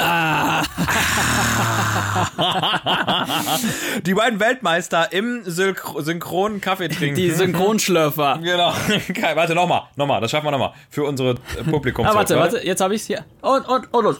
[4.06, 7.16] Die beiden Weltmeister im Synch- synchronen Kaffee trinken.
[7.16, 8.38] Die Synchronschlürfer.
[8.50, 8.72] Genau.
[9.12, 10.72] Geil, warte, nochmal, nochmal, das schaffen wir nochmal.
[10.88, 12.06] Für unsere äh, Publikum.
[12.06, 13.24] Ah, warte, warte, jetzt habe ich es hier.
[13.42, 14.18] Und, und, und, und.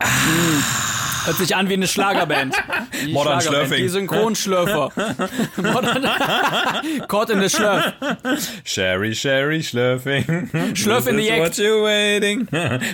[0.00, 0.85] Mm.
[1.26, 2.54] Hört sich an wie eine Schlagerband.
[3.04, 3.82] Die Modern Schlagerband, Schlurfing.
[3.82, 4.92] Die Synchronschlürfer.
[5.56, 6.02] Modern
[7.08, 7.92] Caught in the Schlurf.
[8.64, 10.24] Sherry, Sherry, Schlürfing.
[10.76, 11.40] Schlürf in the Act.
[11.40, 12.46] What you waiting.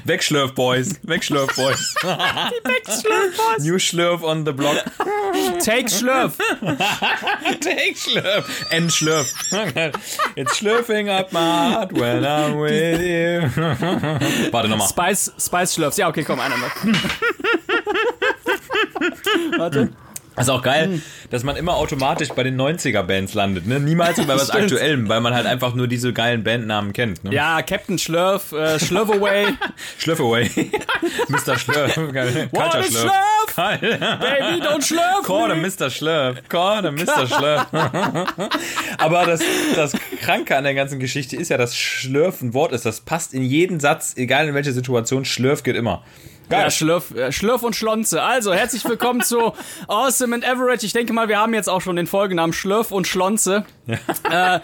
[0.04, 0.98] Wegschlürf, Boys.
[1.02, 1.94] Wegschlürf, Boys.
[3.60, 4.82] New Schlürf on the block.
[5.62, 6.38] Take Schlürf.
[7.60, 8.46] Take Schlürf.
[8.70, 9.30] End Schlürf.
[10.36, 13.42] It's schlürfing up my heart when I'm with you.
[14.50, 14.88] Warte nochmal.
[14.88, 15.98] Spice, Spice Schlürfs.
[15.98, 16.72] Ja, okay, komm, einer noch.
[19.62, 19.90] Warte.
[20.34, 23.66] Das ist auch geil, dass man immer automatisch bei den 90er-Bands landet.
[23.66, 23.78] Ne?
[23.80, 24.50] Niemals bei was.
[24.62, 27.22] Aktuellem, weil man halt einfach nur diese geilen Bandnamen kennt.
[27.22, 27.34] Ne?
[27.34, 29.48] Ja, Captain Schlurf, äh, Schlurfaway.
[29.98, 30.50] Schlürf away.
[31.28, 31.54] Mr.
[31.54, 33.02] What Culture is Schlürf.
[33.02, 33.56] Schlurf?
[33.56, 33.78] Geil.
[33.80, 35.68] Baby, don't schlurf Call the me.
[35.68, 35.90] Mr.
[35.90, 36.38] Schlurf.
[36.48, 37.26] Call the Mr.
[37.26, 37.66] Schlurf.
[38.98, 39.42] Aber das,
[39.76, 42.86] das Kranke an der ganzen Geschichte ist ja, dass Schlürf ein Wort ist.
[42.86, 45.26] Das passt in jeden Satz, egal in welcher Situation.
[45.26, 46.02] Schlürf geht immer.
[46.52, 46.64] Geil.
[46.64, 48.22] Ja, Schlürf, Schlürf und Schlonze.
[48.22, 49.54] Also, herzlich willkommen zu
[49.88, 50.84] Awesome and Average.
[50.84, 53.64] Ich denke mal, wir haben jetzt auch schon den Folgenamen Schlürf und Schlonze.
[54.30, 54.60] Äh,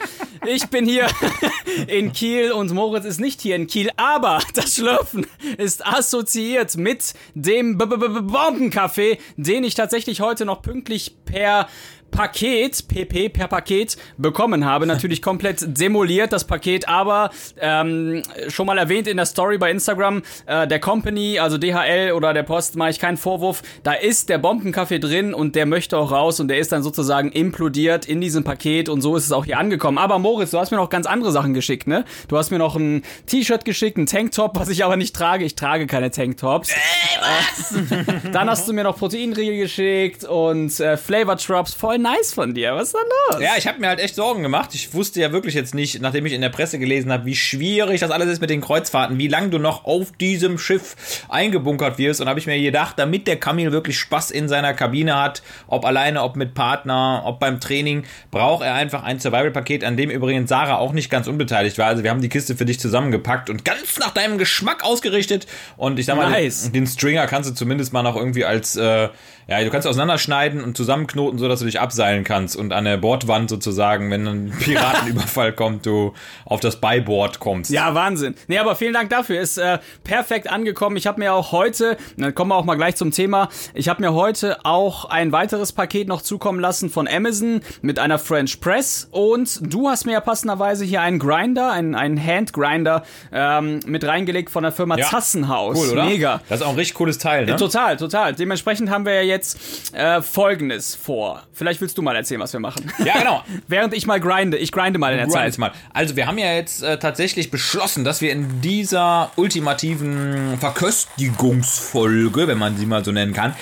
[0.47, 1.07] ich bin hier
[1.87, 5.27] in Kiel und Moritz ist nicht hier in Kiel, aber das Schlürfen
[5.57, 11.69] ist assoziiert mit dem B -B -B Bombenkaffee, den ich tatsächlich heute noch pünktlich per
[12.11, 14.87] Paket, PP per Paket bekommen habe.
[14.87, 17.31] Natürlich komplett demoliert, das Paket, aber
[17.61, 22.33] ähm, schon mal erwähnt in der Story bei Instagram, äh, der Company, also DHL oder
[22.35, 23.63] der Post, mache ich keinen Vorwurf.
[23.83, 27.31] Da ist der Bombenkaffee drin und der möchte auch raus und der ist dann sozusagen
[27.31, 29.99] implodiert in diesem Paket und so ist es auch hier angekommen.
[29.99, 32.05] Aber Moritz, du hast mir noch ganz andere Sachen geschickt, ne?
[32.29, 35.45] Du hast mir noch ein T-Shirt geschickt, ein Tanktop, was ich aber nicht trage.
[35.45, 36.71] Ich trage keine Tanktops.
[38.33, 41.75] Dann hast du mir noch Proteinriegel geschickt und äh, Flavor Drops.
[41.75, 42.75] Voll nice von dir.
[42.75, 42.99] Was ist da
[43.33, 43.43] los?
[43.43, 44.75] Ja, ich habe mir halt echt Sorgen gemacht.
[44.75, 48.01] Ich wusste ja wirklich jetzt nicht, nachdem ich in der Presse gelesen habe, wie schwierig
[48.01, 50.97] das alles ist mit den Kreuzfahrten, wie lange du noch auf diesem Schiff
[51.29, 52.21] eingebunkert wirst.
[52.21, 55.85] Und habe ich mir gedacht, damit der Kamil wirklich Spaß in seiner Kabine hat, ob
[55.85, 60.49] alleine, ob mit Partner, ob beim Training, braucht er einfach ein Survival-Paket, an dem übrigens
[60.49, 61.87] Sarah auch nicht ganz unbeteiligt war.
[61.87, 65.47] Also wir haben die Kiste für dich zusammengepackt und ganz nach deinem Geschmack ausgerichtet.
[65.77, 66.65] Und ich sag mal, Nice.
[66.65, 69.09] den, den Stringer kannst du zumindest mal noch irgendwie als, äh,
[69.49, 72.99] ja, du kannst auseinanderschneiden und zusammenknoten, so dass du dich abseilen kannst und an der
[72.99, 76.13] Bordwand sozusagen, wenn ein Piratenüberfall kommt, du
[76.45, 77.71] auf das Beibord kommst.
[77.71, 78.35] Ja, Wahnsinn.
[78.47, 79.41] Nee, aber vielen Dank dafür.
[79.41, 80.99] Ist äh, perfekt angekommen.
[80.99, 84.03] Ich habe mir auch heute, dann kommen wir auch mal gleich zum Thema, ich habe
[84.03, 89.09] mir heute auch ein weiteres Paket noch zukommen lassen von Amazon mit einer French Press
[89.11, 94.05] und du hast mir ja passenderweise hier einen Grinder, einen, einen Hand Grinder ähm, mit
[94.05, 95.07] reingelegt von der Firma Ja.
[95.07, 95.79] Zassenhaus.
[95.79, 96.05] Cool, oder?
[96.05, 96.43] Mega.
[96.51, 97.57] Das ist auch ein richtig cooles Teil, ne?
[97.57, 98.35] Total, total.
[98.35, 101.45] Dementsprechend haben wir ja jetzt äh, Folgendes vor.
[101.53, 102.93] Vielleicht willst du mal erzählen, was wir machen.
[103.05, 103.43] Ja, genau.
[103.69, 104.57] Während ich mal grinde.
[104.57, 105.47] Ich grinde mal in der Zeit.
[105.47, 105.73] jetzt mal.
[105.93, 112.59] Also wir haben ja jetzt äh, tatsächlich beschlossen, dass wir in dieser ultimativen Verköstigungsfolge, wenn
[112.59, 113.55] man sie mal so nennen kann,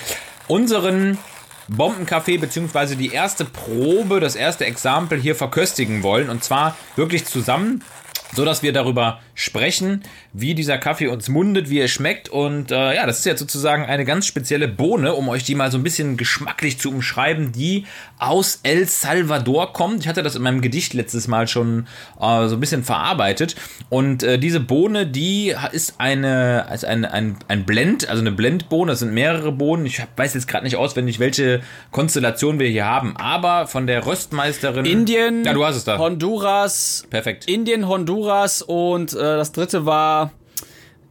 [0.47, 1.17] unseren
[1.67, 7.83] Bombenkaffee beziehungsweise die erste Probe, das erste Exempel hier verköstigen wollen und zwar wirklich zusammen,
[8.33, 10.01] so dass wir darüber sprechen,
[10.33, 13.85] wie dieser Kaffee uns mundet, wie er schmeckt und äh, ja, das ist jetzt sozusagen
[13.85, 17.85] eine ganz spezielle Bohne, um euch die mal so ein bisschen geschmacklich zu umschreiben, die
[18.17, 19.99] aus El Salvador kommt.
[20.01, 21.85] Ich hatte das in meinem Gedicht letztes Mal schon
[22.19, 23.55] äh, so ein bisschen verarbeitet
[23.89, 28.91] und äh, diese Bohne, die ist eine ist ein, ein, ein Blend, also eine Blendbohne,
[28.91, 29.85] das sind mehrere Bohnen.
[29.85, 31.61] Ich weiß jetzt gerade nicht auswendig, welche
[31.91, 35.99] Konstellation wir hier haben, aber von der Röstmeisterin Indien, Ja, du hast es da.
[35.99, 37.47] Honduras, Perfekt.
[37.47, 40.31] Indien, Honduras und äh, das dritte war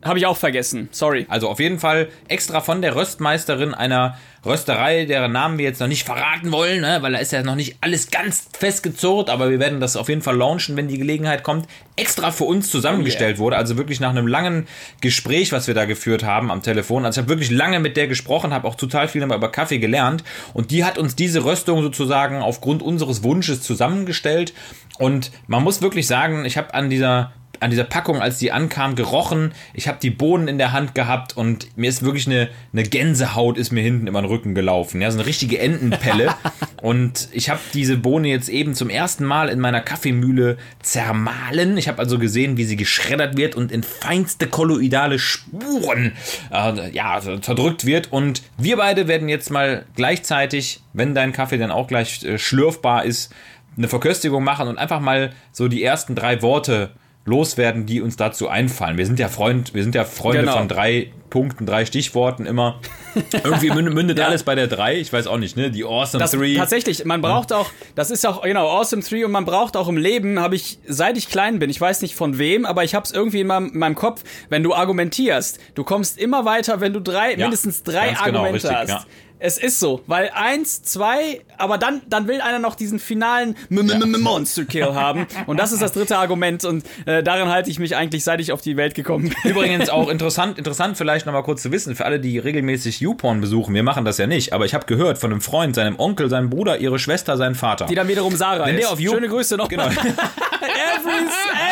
[0.02, 0.88] Habe ich auch vergessen.
[0.92, 1.26] Sorry.
[1.28, 5.88] Also auf jeden Fall extra von der Röstmeisterin einer Rösterei, deren Namen wir jetzt noch
[5.88, 9.58] nicht verraten wollen, ne, weil da ist ja noch nicht alles ganz festgezurrt, aber wir
[9.58, 11.66] werden das auf jeden Fall launchen, wenn die Gelegenheit kommt,
[11.96, 13.44] extra für uns zusammengestellt Oh yeah.
[13.44, 13.56] wurde.
[13.56, 14.68] Also wirklich nach einem langen
[15.00, 17.04] Gespräch, was wir da geführt haben am Telefon.
[17.04, 20.22] Also ich habe wirklich lange mit der gesprochen, habe auch total viel über Kaffee gelernt
[20.52, 24.54] und die hat uns diese Röstung sozusagen aufgrund unseres Wunsches zusammengestellt
[24.98, 28.94] und man muss wirklich sagen, ich habe an dieser an dieser Packung, als die ankam,
[28.94, 29.52] gerochen.
[29.74, 33.58] Ich habe die Bohnen in der Hand gehabt und mir ist wirklich eine, eine Gänsehaut
[33.58, 35.00] ist mir hinten über den Rücken gelaufen.
[35.00, 36.34] Ja, so eine richtige Entenpelle.
[36.82, 41.76] und ich habe diese Bohne jetzt eben zum ersten Mal in meiner Kaffeemühle zermahlen.
[41.76, 46.12] Ich habe also gesehen, wie sie geschreddert wird und in feinste kolloidale Spuren
[46.52, 48.12] äh, ja, zerdrückt wird.
[48.12, 53.04] Und wir beide werden jetzt mal gleichzeitig, wenn dein Kaffee dann auch gleich äh, schlürfbar
[53.04, 53.32] ist,
[53.76, 56.90] eine Verköstigung machen und einfach mal so die ersten drei Worte
[57.26, 58.96] loswerden, die uns dazu einfallen.
[58.96, 60.56] Wir sind ja Freund, wir sind ja Freunde Genau.
[60.58, 62.80] von drei Punkten, drei Stichworten immer.
[63.44, 64.26] Irgendwie mündet, Ja.
[64.28, 64.96] alles bei der drei.
[64.98, 65.70] Ich weiß auch nicht, ne?
[65.70, 66.54] Die Awesome Das, Three.
[66.54, 69.96] tatsächlich, man braucht auch, das ist auch, genau, Awesome 3 und man braucht auch im
[69.96, 73.04] Leben, habe ich, seit ich klein bin, ich weiß nicht von wem, aber ich habe
[73.04, 76.92] es irgendwie in meinem, in meinem Kopf, wenn du argumentierst, du kommst immer weiter, wenn
[76.92, 78.88] du drei, mindestens drei genau, Argumente richtig, hast.
[78.88, 79.04] ja.
[79.38, 83.78] Es ist so, weil eins, zwei, aber dann, dann will einer noch diesen finalen M
[83.80, 85.26] -M -M Monster Kill haben.
[85.46, 88.50] Und das ist das dritte Argument und äh, daran halte ich mich eigentlich, seit ich
[88.52, 89.50] auf die Welt gekommen bin.
[89.50, 93.74] Übrigens auch interessant, interessant vielleicht nochmal kurz zu wissen, für alle, die regelmäßig YouPorn besuchen,
[93.74, 96.48] wir machen das ja nicht, aber ich habe gehört von einem Freund, seinem Onkel, seinem
[96.48, 97.86] Bruder, ihre Schwester, seinen Vater.
[97.86, 98.84] Die dann wiederum Sarah Wenn ist.
[98.84, 99.68] der auf You- Schöne Grüße noch.
[99.68, 99.88] Genau.
[100.62, 101.26] every,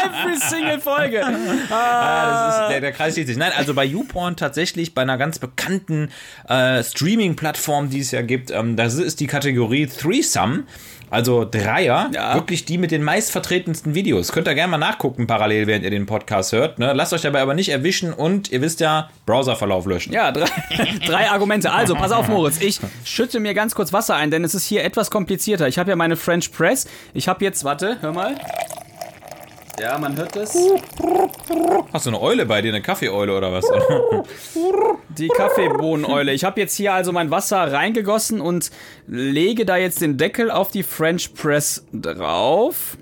[0.05, 1.23] every single Folge.
[1.71, 3.37] Ah, ist, der, der Kreis schließt sich.
[3.37, 6.11] Nein, also bei YouPorn tatsächlich, bei einer ganz bekannten
[6.49, 10.65] äh, Streaming-Plattform, die es ja gibt, ähm, das ist die Kategorie Threesome.
[11.11, 12.35] Also Dreier, Ja.
[12.35, 14.33] wirklich die mit den meistvertretensten Videos.
[14.33, 16.79] Könnt ihr gerne mal nachgucken, parallel, während ihr den Podcast hört.
[16.79, 16.93] Ne?
[16.93, 20.13] Lasst euch dabei aber nicht erwischen und ihr wisst ja, Browserverlauf löschen.
[20.13, 20.47] Ja, drei,
[21.07, 21.73] drei Argumente.
[21.73, 22.61] Also, pass auf, Moritz.
[22.61, 25.69] Ich schütte mir ganz kurz Wasser ein, denn es ist hier etwas komplizierter.
[25.69, 26.87] Ich habe ja meine French Press.
[27.13, 28.35] Ich habe jetzt, warte, hör mal.
[29.81, 30.57] Ja, man hört es.
[31.93, 33.65] Hast du eine Eule bei dir, eine Kaffeeeule oder was?
[35.19, 36.33] Die Kaffeebohneneule.
[36.33, 38.71] Ich habe jetzt hier also mein Wasser reingegossen und
[39.07, 42.97] lege da jetzt den Deckel auf die French Press drauf.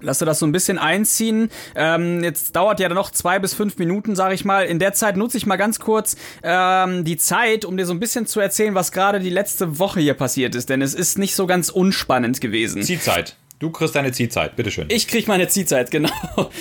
[0.00, 1.50] Lasse das so ein bisschen einziehen.
[1.74, 4.66] Ähm, jetzt dauert ja noch zwei bis fünf Minuten, sage ich mal.
[4.66, 8.00] In der Zeit nutze ich mal ganz kurz ähm, die Zeit, um dir so ein
[8.00, 10.68] bisschen zu erzählen, was gerade die letzte Woche hier passiert ist.
[10.68, 12.82] Denn es ist nicht so ganz unspannend gewesen.
[12.82, 13.36] Ziehzeit.
[13.64, 14.88] Du kriegst deine Ziehzeit, bitteschön.
[14.90, 16.10] Ich krieg meine Ziehzeit, genau.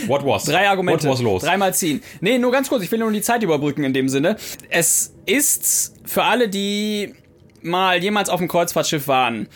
[0.08, 0.46] What was?
[0.46, 1.06] Drei Argumente.
[1.06, 1.44] What was los?
[1.44, 2.02] Dreimal ziehen.
[2.22, 4.38] Nee, nur ganz kurz, ich will nur die Zeit überbrücken in dem Sinne.
[4.70, 7.14] Es ist für alle, die
[7.62, 9.50] mal jemals auf dem Kreuzfahrtschiff waren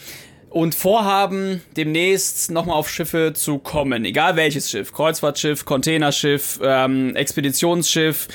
[0.49, 8.27] und vorhaben, demnächst nochmal auf Schiffe zu kommen, egal welches Schiff, Kreuzfahrtschiff, Containerschiff, ähm, Expeditionsschiff,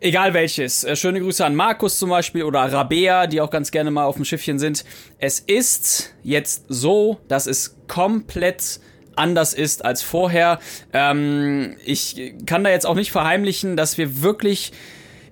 [0.00, 0.84] Egal welches.
[0.84, 4.16] Äh, schöne Grüße an Markus zum Beispiel oder Rabea, die auch ganz gerne mal auf
[4.16, 4.84] dem Schiffchen sind.
[5.18, 8.80] Es ist jetzt so, dass es komplett
[9.16, 10.58] anders ist als vorher.
[10.92, 14.72] Ähm, ich kann da jetzt auch nicht verheimlichen, dass wir wirklich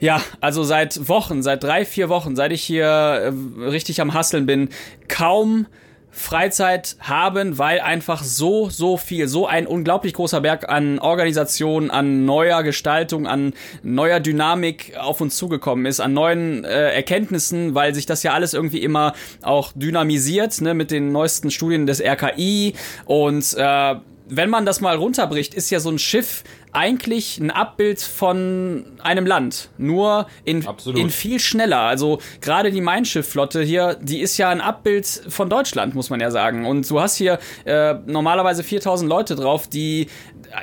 [0.03, 4.47] ja, also seit Wochen, seit drei, vier Wochen, seit ich hier äh, richtig am Hasseln
[4.47, 4.69] bin,
[5.07, 5.67] kaum
[6.15, 12.27] Freizeit haben, weil einfach so, so viel, so ein unglaublich großer Berg an Organisation, an
[12.27, 18.05] neuer Gestaltung, an neuer Dynamik auf uns zugekommen ist, an neuen äh, Erkenntnissen, weil sich
[18.05, 22.75] das ja alles irgendwie immer auch dynamisiert, ne, mit den neuesten Studien des RKI
[23.07, 23.95] und äh,
[24.35, 26.43] wenn man das mal runterbricht, ist ja so ein Schiff
[26.73, 29.69] eigentlich ein Abbild von einem Land.
[29.77, 30.99] Nur in, Absolut.
[30.99, 31.81] in viel schneller.
[31.81, 36.19] Also gerade die Mein Schiff-Flotte hier, die ist ja ein Abbild von Deutschland, muss man
[36.21, 36.65] ja sagen.
[36.65, 40.09] Und du hast hier äh, normalerweise 4000 Leute drauf, die.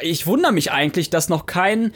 [0.01, 1.93] Ich wundere mich eigentlich, dass noch kein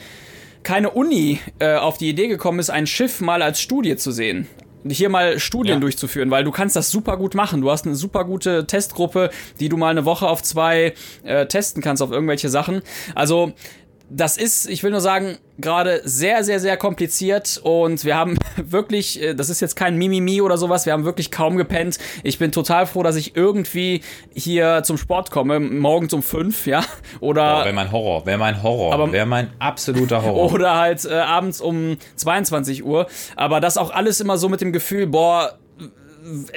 [0.63, 4.47] keine Uni äh, auf die Idee gekommen ist, ein Schiff mal als Studie zu sehen.
[4.89, 5.79] Hier mal Studien Ja.
[5.79, 7.61] durchzuführen, weil du kannst das super gut machen.
[7.61, 11.81] Du hast eine super gute Testgruppe, die du mal eine Woche auf zwei äh, testen
[11.81, 12.81] kannst auf irgendwelche Sachen.
[13.15, 13.53] Also
[14.10, 19.22] das ist, ich will nur sagen, gerade sehr, sehr, sehr kompliziert und wir haben wirklich,
[19.22, 21.98] äh, das ist jetzt kein Mimimi oder sowas, wir haben wirklich kaum gepennt.
[22.24, 24.01] Ich bin total froh, dass ich irgendwie
[24.33, 26.83] hier zum Sport komme, morgens um fünf, ja,
[27.19, 30.51] oder Wäre mein Horror, wäre mein Horror, wäre mein absoluter Horror.
[30.53, 33.07] oder halt äh, abends um 22 Uhr.
[33.36, 35.57] Aber das auch alles immer so mit dem Gefühl, boah,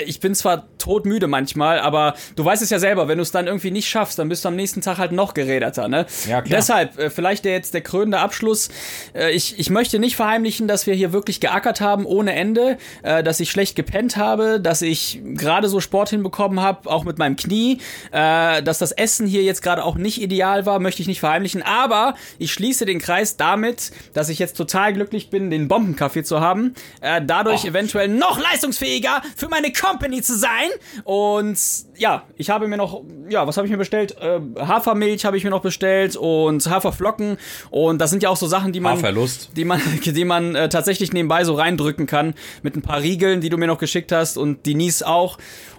[0.05, 3.49] ich bin zwar todmüde manchmal, aber du weißt es ja selber, wenn du es dann
[3.49, 6.07] irgendwie nicht schaffst, dann bist du am nächsten Tag halt noch geräderter, ne?
[6.29, 6.59] Ja, klar.
[6.61, 8.69] Deshalb, äh, vielleicht der jetzt der krönende Abschluss.
[9.15, 13.25] Äh, ich, ich möchte nicht verheimlichen, dass wir hier wirklich geackert haben ohne Ende, äh,
[13.25, 17.35] dass ich schlecht gepennt habe, dass ich gerade so Sport hinbekommen habe, auch mit meinem
[17.37, 17.81] Knie,
[18.13, 21.63] äh, dass das Essen hier jetzt gerade auch nicht ideal war, möchte ich nicht verheimlichen,
[21.63, 26.41] aber ich schließe den Kreis damit, dass ich jetzt total glücklich bin, den Bombenkaffee zu
[26.41, 27.69] haben, äh, dadurch Oh.
[27.69, 30.69] eventuell noch leistungsfähiger für meine Company zu sein
[31.05, 31.59] und
[31.97, 34.17] ja, ich habe mir noch, ja, was habe ich mir bestellt?
[34.21, 37.39] Äh, Hafermilch habe ich mir noch bestellt und Haferflocken
[37.71, 39.51] und das sind ja auch so Sachen, die man, Haferlust.
[39.57, 43.49] die man, die man äh, tatsächlich nebenbei so reindrücken kann mit ein paar Riegeln, die
[43.49, 45.39] du mir noch geschickt hast und Denise auch.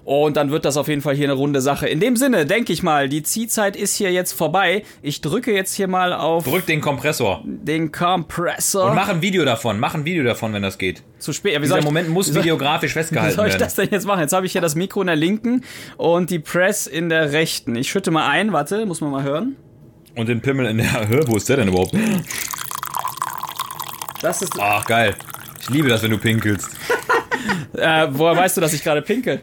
[0.10, 1.86] Und dann wird das auf jeden Fall hier eine runde Sache.
[1.90, 4.84] In dem Sinne, denke ich mal, die Ziehzeit ist hier jetzt vorbei.
[5.02, 7.42] Ich drücke jetzt hier mal auf Drück den Kompressor.
[7.44, 8.86] den Kompressor.
[8.92, 9.82] Und mach ein Video davon.
[9.82, 11.04] Mach ein Video davon, wenn das geht.
[11.20, 11.52] zu spät.
[11.56, 13.64] Ja, wie Dieser ich- Moment muss wie soll- videografisch Wie festgehalten soll ich werden.
[13.64, 14.22] das denn jetzt machen?
[14.22, 15.66] Jetzt habe ich hier das Mikro in der linken
[15.98, 17.76] und die Press in der rechten.
[17.76, 19.58] Ich schütte mal ein, warte, muss man mal hören.
[20.16, 21.28] Und den Pimmel in der Höhe.
[21.28, 21.92] Wo ist der denn überhaupt?
[24.22, 24.54] Das ist.
[24.58, 25.16] Ach, geil.
[25.60, 26.70] Ich liebe das, wenn du pinkelst.
[27.78, 29.42] Äh, woher weißt du, dass ich gerade pinkel?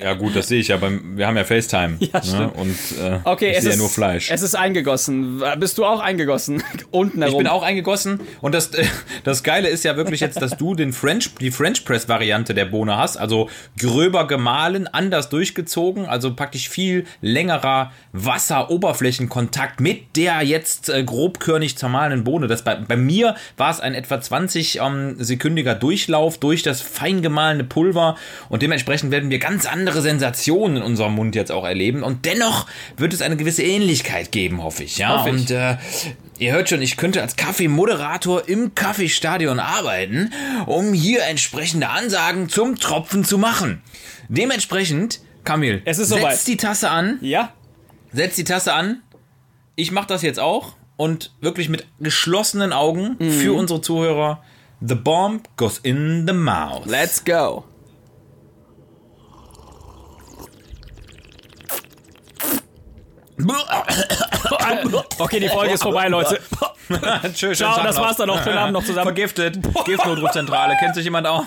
[0.00, 0.76] Ja gut, das sehe ich ja.
[0.78, 1.98] Beim, wir haben ja FaceTime.
[2.00, 2.56] Ja, stimmt.
[2.56, 4.30] Und äh, Okay, ich es sehe ist ja nur Fleisch.
[4.30, 5.42] Es ist eingegossen.
[5.58, 6.62] Bist du auch eingegossen?
[6.90, 7.34] Unten herum.
[7.34, 8.86] Ich bin auch eingegossen und das, äh,
[9.24, 12.64] das Geile ist ja wirklich jetzt, dass du den French, die French Press Variante der
[12.64, 20.88] Bohne hast, also gröber gemahlen, anders durchgezogen, also praktisch viel längerer Wasseroberflächenkontakt mit der jetzt
[20.88, 22.46] äh, grobkörnig zermahlenen Bohne.
[22.46, 27.22] Das bei, bei mir war es ein etwa 20 ähm, sekündiger Durchlauf durch das fein
[27.22, 28.16] gemahlene Pulver
[28.48, 32.66] und dementsprechend werden wir ganz andere Sensationen in unserem Mund jetzt auch erleben und dennoch
[32.96, 34.98] wird es eine gewisse Ähnlichkeit geben, hoffe ich.
[34.98, 35.34] Ja, Hoffe ich.
[35.36, 35.76] und äh,
[36.38, 40.32] ihr hört schon, ich könnte als Kaffeemoderator im Kaffeestadion arbeiten,
[40.66, 43.82] um hier entsprechende Ansagen zum Tropfen zu machen.
[44.28, 46.46] Dementsprechend, Kamil, Es ist setz soweit.
[46.46, 47.52] die Tasse an, Ja?
[48.12, 49.02] setz die Tasse an.
[49.76, 53.30] Ich mache das jetzt auch und wirklich mit geschlossenen Augen Mhm.
[53.32, 54.42] für unsere Zuhörer.
[54.82, 56.86] The bomb goes in the mouth.
[56.86, 57.64] Let's go.
[65.18, 66.40] Okay, die Folge ist vorbei, Leute.
[67.34, 68.42] Tschüss, Ciao, das war's dann auch.
[68.42, 69.06] Schönen Abend noch zusammen.
[69.06, 69.58] Vergiftet.
[69.84, 70.76] Giftnotrufzentrale.
[70.78, 71.44] Kennt sich jemand aus?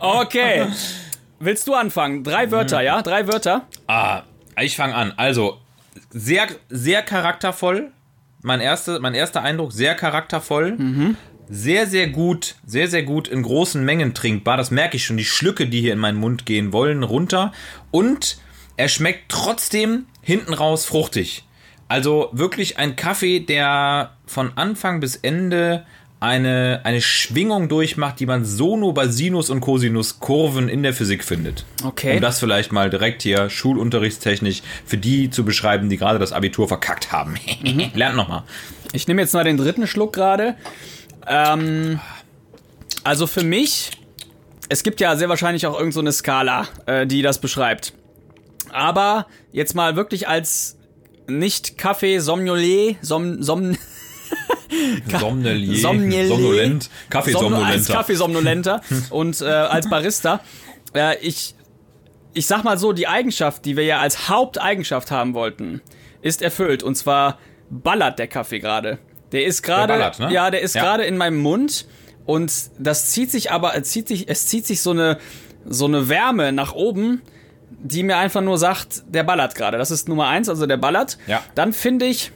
[0.00, 0.66] Okay.
[1.38, 2.24] Willst du anfangen?
[2.24, 3.02] Drei Wörter, ja?
[3.02, 3.62] Drei Wörter.
[3.86, 4.22] Ah,
[4.60, 5.12] ich fange an.
[5.16, 5.58] Also,
[6.10, 7.90] sehr, sehr charaktervoll.
[8.42, 10.76] Mein, erste, mein erster Eindruck, sehr charaktervoll.
[11.48, 14.56] Sehr, sehr gut, sehr, sehr gut in großen Mengen trinkbar.
[14.56, 15.16] Das merke ich schon.
[15.16, 17.52] Die Schlücke, die hier in meinen Mund gehen wollen, runter.
[17.90, 18.38] Und
[18.76, 21.44] er schmeckt trotzdem hinten raus fruchtig.
[21.88, 25.84] Also wirklich ein Kaffee, der von Anfang bis Ende
[26.24, 31.22] eine, eine Schwingung durchmacht, die man so nur bei Sinus- und Cosinuskurven in der Physik
[31.22, 31.66] findet.
[31.84, 32.14] Okay.
[32.14, 36.66] Um das vielleicht mal direkt hier schulunterrichtstechnisch für die zu beschreiben, die gerade das Abitur
[36.66, 37.34] verkackt haben.
[37.94, 38.44] Lernt nochmal.
[38.92, 40.56] Ich nehme jetzt mal den dritten Schluck gerade.
[41.26, 42.00] Ähm,
[43.02, 43.90] also für mich,
[44.70, 47.92] es gibt ja sehr wahrscheinlich auch irgend so eine Skala, äh, die das beschreibt.
[48.74, 50.76] Aber jetzt mal wirklich als
[51.28, 53.76] nicht Kaffee Sommelier, Som, Som,
[55.20, 56.28] Sommelier, Sommelier.
[56.28, 57.92] Somnolent, Som- als Kaffeesomnolenter.
[57.94, 60.40] Kaffeesomnolenter und äh, als Barista.
[60.94, 61.54] Äh, ich,
[62.32, 65.80] ich sag mal so, die Eigenschaft, die wir ja als Haupteigenschaft haben wollten,
[66.22, 66.82] ist erfüllt.
[66.82, 67.38] Und zwar
[67.70, 68.98] ballert der Kaffee gerade.
[69.32, 70.32] Der ist gerade, ne?
[70.32, 70.82] ja, der ist Ja.
[70.82, 71.86] gerade in meinem Mund
[72.26, 75.18] und das zieht sich aber, es zieht sich, es zieht sich so eine,
[75.66, 77.22] so eine Wärme nach oben,
[77.84, 79.78] die mir einfach nur sagt, der ballert gerade.
[79.78, 81.18] Das ist Nummer eins, also der ballert.
[81.26, 81.42] Ja.
[81.54, 82.32] Dann finde ich,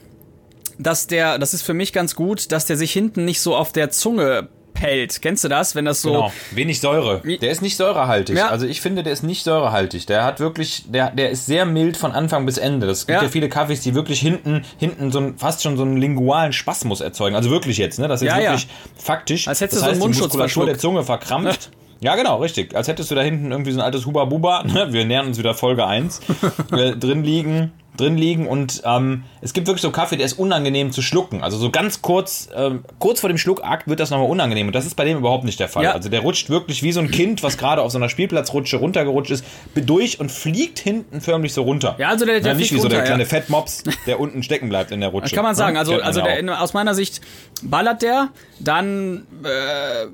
[0.78, 3.72] dass der, das ist für mich ganz gut, dass der sich hinten nicht so auf
[3.72, 5.20] der Zunge pellt.
[5.22, 7.20] Kennst du das, wenn das so Genau, wenig Säure.
[7.40, 8.36] Der ist nicht säurehaltig.
[8.36, 8.48] Ja.
[8.48, 10.06] Also ich finde, der ist nicht säurehaltig.
[10.06, 12.86] Der hat wirklich, der, der ist sehr mild von Anfang bis Ende.
[12.86, 13.24] Das gibt Ja.
[13.24, 17.00] ja, viele Kaffees, die wirklich hinten, hinten so ein, fast schon so einen lingualen Spasmus
[17.00, 17.34] erzeugen.
[17.34, 18.06] Also wirklich jetzt, ne?
[18.06, 19.48] Das ist Ja, wirklich faktisch.
[19.48, 20.78] Als hättest das du so einen heißt, die Mundschutz Muskulatur der.
[20.78, 21.70] Zunge verkrampft.
[22.00, 22.76] Ja, genau, richtig.
[22.76, 24.92] Als hättest du da hinten irgendwie so ein altes Huba-Buba, ne?
[24.92, 26.20] wir nähern uns wieder Folge 1,
[26.72, 30.92] äh, drin liegen, drin liegen und ähm, es gibt wirklich so Kaffee, der ist unangenehm
[30.92, 31.42] zu schlucken.
[31.42, 34.86] Also so ganz kurz, ähm, kurz vor dem Schluckakt wird das nochmal unangenehm und das
[34.86, 35.82] ist bei dem überhaupt nicht der Fall.
[35.82, 35.92] Ja.
[35.94, 39.32] Also der rutscht wirklich wie so ein Kind, was gerade auf so einer Spielplatzrutsche runtergerutscht
[39.32, 41.96] ist, durch und fliegt hinten förmlich so runter.
[41.98, 43.28] Ja, also der- der ja, nicht wie so der runter, kleine ja.
[43.28, 45.34] Fettmops, der unten stecken bleibt in der Rutsche.
[45.34, 45.72] Kann man sagen.
[45.72, 45.80] Ne?
[45.80, 47.20] Also, Kennt man also ja der, aus meiner Sicht
[47.64, 48.28] ballert der.
[48.60, 50.06] Dann äh,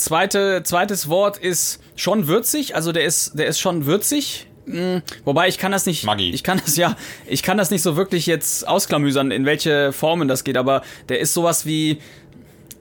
[0.00, 2.74] zweite, zweites Wort ist schon würzig.
[2.74, 4.46] Also der ist, der ist schon würzig.
[4.66, 6.30] Hm, Wobei ich kann das nicht, Maggi.
[6.30, 10.28] ich kann das ja, ich kann das nicht so wirklich jetzt ausklamüsern, in welche Formen
[10.28, 10.56] das geht.
[10.56, 11.98] Aber der ist sowas wie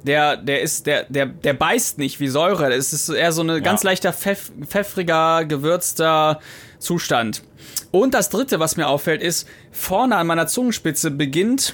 [0.04, 2.74] der, der ist, der, der, der beißt nicht wie Säure.
[2.74, 6.40] Es ist eher so ein ganz leichter, pfeff, pfeffriger, gewürzter
[6.80, 7.44] Zustand.
[7.92, 11.74] Und das dritte, was mir auffällt, ist, vorne an meiner Zungenspitze beginnt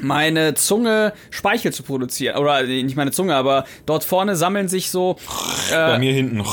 [0.00, 2.36] meine Zunge Speichel zu produzieren.
[2.36, 5.16] Oder äh, nicht meine Zunge, aber dort vorne sammeln sich so,
[5.70, 6.44] Bei mir hinten.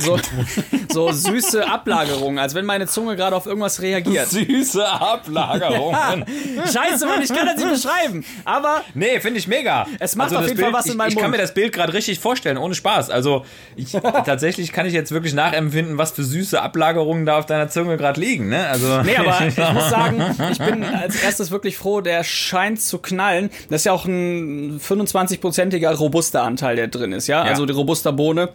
[0.00, 0.18] so,
[0.92, 4.28] so süße Ablagerungen, als wenn meine Zunge gerade auf irgendwas reagiert.
[4.28, 6.24] Süße Ablagerungen.
[6.72, 8.24] Scheiße, Mann, ich kann das nicht beschreiben.
[8.44, 9.86] Aber Nee, finde ich mega.
[9.98, 11.32] Es macht also auf jeden Fall Bild, was in ich, meinem Ich kann Mund.
[11.36, 13.10] mir das Bild gerade richtig vorstellen, ohne Spaß.
[13.10, 13.44] Also
[13.76, 17.96] ich, tatsächlich kann ich jetzt wirklich nachempfinden, was für süße Ablagerungen da auf deiner Zunge
[17.96, 18.48] gerade liegen.
[18.48, 18.66] Ne?
[18.68, 22.91] Also, Nee, aber ich muss sagen, ich bin als erstes wirklich froh, der scheint zu
[22.98, 23.50] knallen.
[23.70, 27.42] Das ist ja auch ein 25-prozentiger robuster Anteil, der drin ist, ja?
[27.42, 28.50] Also die robuster Bohne.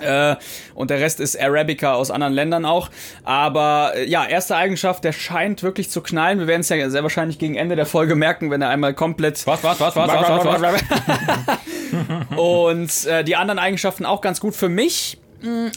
[0.00, 0.36] Äh,
[0.74, 2.90] und der Rest ist Arabica aus anderen Ländern auch.
[3.24, 6.38] Aber äh, ja, erste Eigenschaft, der scheint wirklich zu knallen.
[6.38, 9.46] Wir werden es ja sehr wahrscheinlich gegen Ende der Folge merken, wenn er einmal komplett
[9.46, 12.36] was, was, was, was, was, was, was?
[12.36, 15.18] und äh, die anderen Eigenschaften auch ganz gut für mich.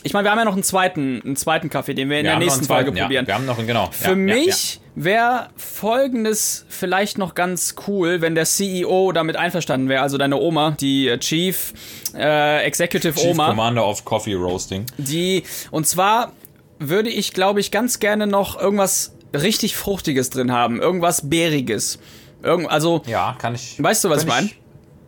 [0.03, 2.31] Ich meine, wir haben ja noch einen zweiten, einen zweiten Kaffee, den wir in Wir
[2.31, 3.05] der nächsten zweiten, Folge ja.
[3.05, 3.27] probieren.
[3.27, 3.89] Wir haben noch einen, genau.
[3.91, 10.01] Für ja, mich wäre folgendes vielleicht noch ganz cool, wenn der CEO damit einverstanden wäre,
[10.01, 11.74] also deine Oma, die äh, Chief
[12.15, 13.22] äh, Executive Ja, ja.
[13.22, 14.86] Chief Oma, Commander of Coffee Roasting.
[14.98, 16.31] die und zwar
[16.79, 22.00] würde ich, glaube ich, ganz gerne noch irgendwas richtig Fruchtiges drin haben, irgendwas Beeriges.
[22.43, 23.81] Irgend, also, Ja, kann ich.
[23.81, 24.50] Weißt du, was ich meine?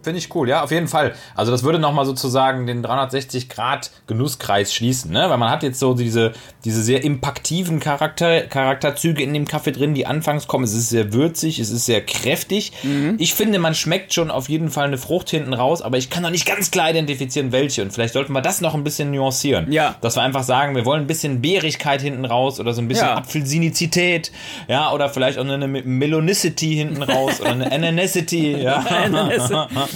[0.08, 1.16] Finde ich cool, ja, auf jeden Fall.
[1.36, 5.30] Also das würde nochmal sozusagen den 360-Grad-Genusskreis schließen, ne?
[5.30, 6.32] Weil man hat jetzt so diese,
[6.64, 10.64] diese sehr impaktiven Charakter, Charakterzüge in dem Kaffee drin, die anfangs kommen.
[10.64, 12.72] Es ist sehr würzig, es ist sehr kräftig.
[12.84, 13.16] Mhm.
[13.20, 16.24] Ich finde, man schmeckt schon auf jeden Fall eine Frucht hinten raus, aber ich kann
[16.24, 17.82] noch nicht ganz klar identifizieren, welche.
[17.82, 19.70] Und vielleicht sollten wir das noch ein bisschen nuancieren.
[19.74, 19.96] Ja.
[20.00, 23.08] Dass wir einfach sagen, wir wollen ein bisschen Beerigkeit hinten raus oder so ein bisschen
[23.08, 23.18] Ja.
[23.18, 24.32] Apfelsinizität,
[24.70, 28.86] ja, oder vielleicht auch eine Melonicity hinten raus oder eine Ananicity, ja.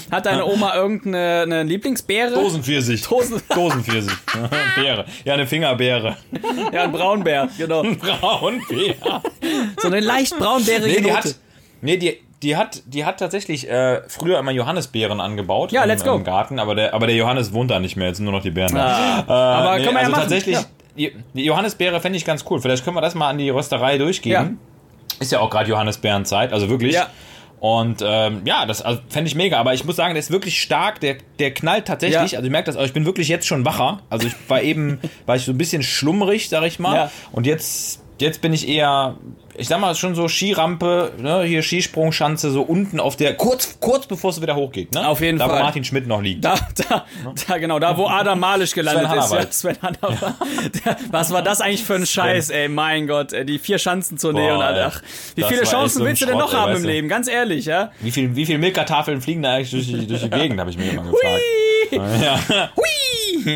[0.09, 2.33] Hat deine Oma irgendeine eine Lieblingsbeere?
[2.33, 3.01] Dosenpfirsich.
[3.03, 4.13] Dosen- Dosenpfirsich.
[4.75, 5.05] Beere.
[5.25, 6.17] Ja, eine Fingerbeere.
[6.71, 7.83] Ja, ein Braunbär, genau.
[7.83, 8.95] Braunbeer.
[9.77, 11.13] So eine leicht braunbärige Nee, die Note.
[11.29, 11.35] hat,
[11.81, 16.03] nee, die, die hat, die hat tatsächlich äh, früher immer Johannisbeeren angebaut Ja, im, let's
[16.03, 16.15] go.
[16.15, 18.41] im Garten, aber der, aber der Johannes wohnt da nicht mehr, jetzt sind nur noch
[18.41, 19.19] die Beeren da.
[19.19, 20.21] Äh, aber können wir ja also machen.
[20.21, 20.63] tatsächlich, Ja.
[20.97, 22.59] die, die Johannisbeere fände ich ganz cool.
[22.61, 24.59] Vielleicht können wir das mal an die Rösterei durchgeben.
[25.19, 26.95] Ist ja auch gerade Johannisbeerenzeit, also wirklich.
[26.95, 27.07] Ja.
[27.61, 29.59] Und ähm, ja, das also, fände ich mega.
[29.59, 30.99] Aber ich muss sagen, der ist wirklich stark.
[30.99, 32.31] Der, der knallt tatsächlich.
[32.31, 32.39] Ja.
[32.39, 32.83] Also ich merke das auch.
[32.83, 34.01] Ich bin wirklich jetzt schon wacher.
[34.09, 36.95] Also ich war eben, war ich so ein bisschen schlummrig, sag ich mal.
[36.95, 37.11] Ja.
[37.31, 39.15] Und jetzt, jetzt bin ich eher,
[39.61, 44.07] ich sag mal, schon so Skirampe, ne, hier Skisprungschanze, so unten auf der, kurz, kurz
[44.07, 44.93] bevor es wieder hochgeht.
[44.93, 45.07] Ne?
[45.07, 45.59] Auf jeden da, Fall.
[45.59, 46.43] wo Martin Schmidt noch liegt.
[46.43, 46.55] Da,
[46.89, 47.05] da,
[47.47, 49.31] da, genau, da wo Adam Malisch gelandet Sven ist.
[49.31, 49.51] Ja.
[49.51, 50.35] Sven Hannawald.
[50.83, 52.67] Der, was war das eigentlich für ein Scheiß, ey?
[52.69, 54.81] Mein Gott, ey, die vier Schanzentournee Boah, und ey.
[54.81, 55.01] ach,
[55.35, 56.89] wie viele Chancen so willst du denn Schrott, noch ey, haben weißt im.
[56.89, 57.07] Leben?
[57.07, 57.91] Ganz ehrlich, ja?
[57.99, 60.77] Wie viel, wie viel Milka-Tafeln fliegen da eigentlich durch die, durch die Gegend, habe ich
[60.77, 61.41] mir immer gefragt.
[61.91, 62.69] Ja.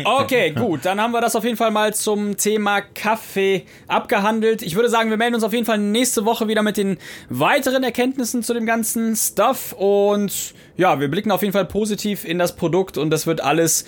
[0.04, 4.62] Okay, gut, dann haben wir das auf jeden Fall mal zum Thema Kaffee abgehandelt.
[4.62, 7.82] Ich würde sagen, wir melden uns auf jeden Fall nächste Woche wieder mit den weiteren
[7.84, 12.56] Erkenntnissen zu dem ganzen Stuff und ja, wir blicken auf jeden Fall positiv in das
[12.56, 13.84] Produkt und das wird alles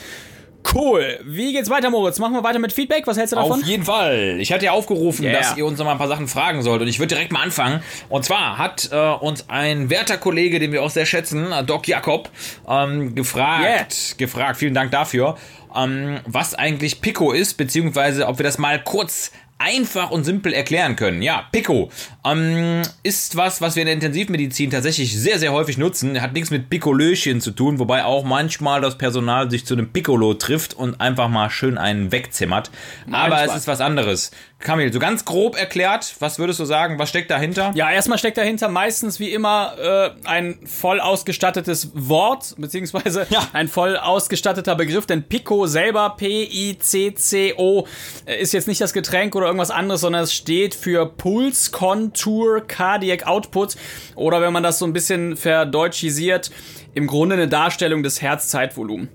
[0.75, 1.21] cool.
[1.25, 2.19] Wie geht's weiter, Moritz?
[2.19, 3.07] Machen wir weiter mit Feedback?
[3.07, 3.61] Was hältst du davon?
[3.61, 4.37] Auf jeden Fall.
[4.39, 5.39] Ich hatte ja aufgerufen, Yeah.
[5.39, 6.83] dass ihr uns noch mal ein paar Sachen fragen sollt.
[6.83, 7.83] Und ich würde direkt mal anfangen.
[8.09, 11.89] Und zwar hat äh, uns ein werter Kollege, den wir auch sehr schätzen, äh, Doc
[11.89, 12.31] Jakob,
[12.69, 15.37] ähm, gefragt, gefragt, vielen Dank dafür,
[15.75, 20.97] ähm, was eigentlich Pico ist, beziehungsweise ob wir das mal kurz einfach und simpel erklären
[20.97, 21.21] können.
[21.21, 21.91] Ja, Pico
[22.25, 26.21] ähm, ist was, was wir in der Intensivmedizin tatsächlich sehr, sehr häufig nutzen.
[26.21, 30.35] Hat nichts mit Pikolöchen zu tun, wobei auch manchmal das Personal sich zu einem Piccolo
[30.35, 32.71] trifft und einfach mal schön einen wegzimmert.
[33.07, 33.47] Aber Manchmal.
[33.49, 34.31] es ist was anderes.
[34.61, 37.71] Kamil, so ganz grob erklärt, was würdest du sagen, was steckt dahinter?
[37.77, 43.47] Ja, erstmal steckt dahinter meistens wie immer äh, ein voll ausgestattetes Wort, beziehungsweise Ja.
[43.53, 47.87] ein voll ausgestatteter Begriff, denn Pico selber, P-I-C-C-O,
[48.27, 52.63] äh, ist jetzt nicht das Getränk oder irgendwas anderes, sondern es steht für Pulse Contour
[52.67, 53.77] Cardiac Output
[54.17, 56.51] oder wenn man das so ein bisschen verdeutschisiert,
[56.95, 59.09] im Grunde eine Darstellung des Herzzeitvolumens.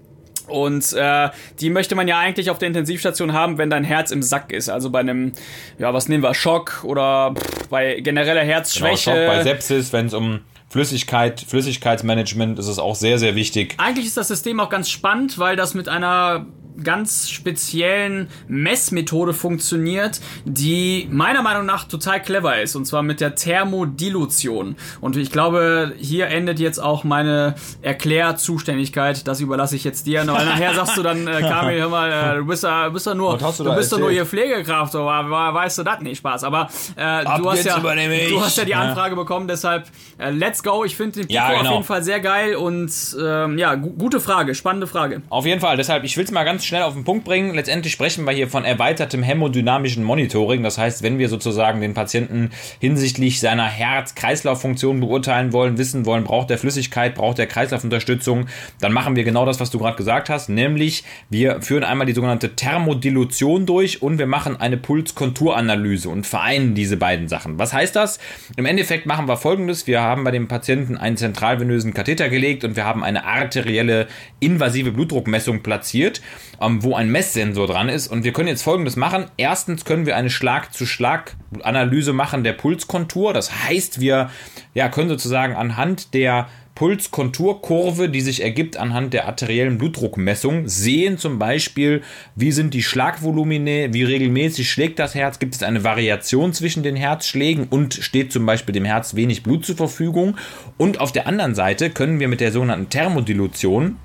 [0.48, 1.30] Und äh,
[1.60, 4.70] die möchte man ja eigentlich auf der Intensivstation haben, wenn dein Herz im Sack ist.
[4.70, 5.34] Also bei einem,
[5.80, 9.12] ja, was nehmen wir, Schock oder pff, bei genereller Genau, Herzschwäche.
[9.12, 13.76] Schock bei Sepsis, wenn es um Flüssigkeit, Flüssigkeitsmanagement ist es auch sehr, sehr wichtig.
[13.78, 16.48] Eigentlich ist das System auch ganz spannend, weil das mit einer
[16.82, 22.76] ganz speziellen Messmethode funktioniert, die meiner Meinung nach total clever ist.
[22.76, 24.76] Und zwar mit der Thermodilution.
[25.02, 29.28] Und ich glaube, hier endet jetzt auch meine Erklärzuständigkeit.
[29.28, 30.20] Das überlasse ich jetzt dir.
[30.28, 33.14] Weil nachher sagst du dann, äh, Kamil, hör mal, äh, du bist ja, bist ja
[33.14, 36.00] nur, du bist doch nur hier Pflegekraft, wa- weißt du das?
[36.02, 36.44] Nee, Spaß.
[36.44, 38.82] Aber äh, du, hast ja, du hast ja die Ja.
[38.82, 39.86] Anfrage bekommen, deshalb
[40.18, 40.84] äh, let's go.
[40.84, 41.72] Ich finde den Pico Ja, auf genau.
[41.74, 45.22] jeden Fall sehr geil und ähm, ja, gu gute Frage, spannende Frage.
[45.30, 47.54] Auf jeden Fall, deshalb, ich will es mal ganz schnell auf den Punkt bringen.
[47.54, 50.64] Letztendlich sprechen wir hier von erweitertem hämodynamischen Monitoring.
[50.64, 56.52] Das heißt, wenn wir sozusagen den Patienten hinsichtlich seiner Herz-Kreislauf-Funktion beurteilen wollen, wissen wollen, braucht
[56.52, 58.48] er Flüssigkeit, braucht er Kreislaufunterstützung,
[58.80, 62.14] dann machen wir genau das, was du gerade gesagt hast, nämlich wir führen einmal die
[62.14, 67.60] sogenannte Thermodilution durch und wir machen eine Pulskonturanalyse und vereinen diese beiden Sachen.
[67.60, 68.20] Was heißt das?
[68.58, 72.76] Im Endeffekt machen wir folgendes: Wir haben bei dem Patienten einen zentralvenösen Katheter gelegt und
[72.76, 74.08] wir haben eine arterielle
[74.40, 76.22] invasive Blutdruckmessung platziert,
[76.60, 78.08] wo ein Messsensor dran ist.
[78.08, 79.26] Und wir können jetzt folgendes machen.
[79.38, 83.34] Erstens können wir eine Schlag-zu-Schlag-Analyse machen der Pulskontur.
[83.34, 84.30] Das heißt, wir
[84.74, 91.38] ja, können sozusagen anhand der Pulskonturkurve, die sich ergibt anhand der arteriellen Blutdruckmessung, sehen zum
[91.38, 92.02] Beispiel,
[92.36, 96.96] wie sind die Schlagvolumine, wie regelmäßig schlägt das Herz, gibt es eine Variation zwischen den
[96.96, 100.36] Herzschlägen und steht zum Beispiel dem Herz wenig Blut zur Verfügung.
[100.78, 103.98] Und auf der anderen Seite können wir mit der sogenannten Thermodilution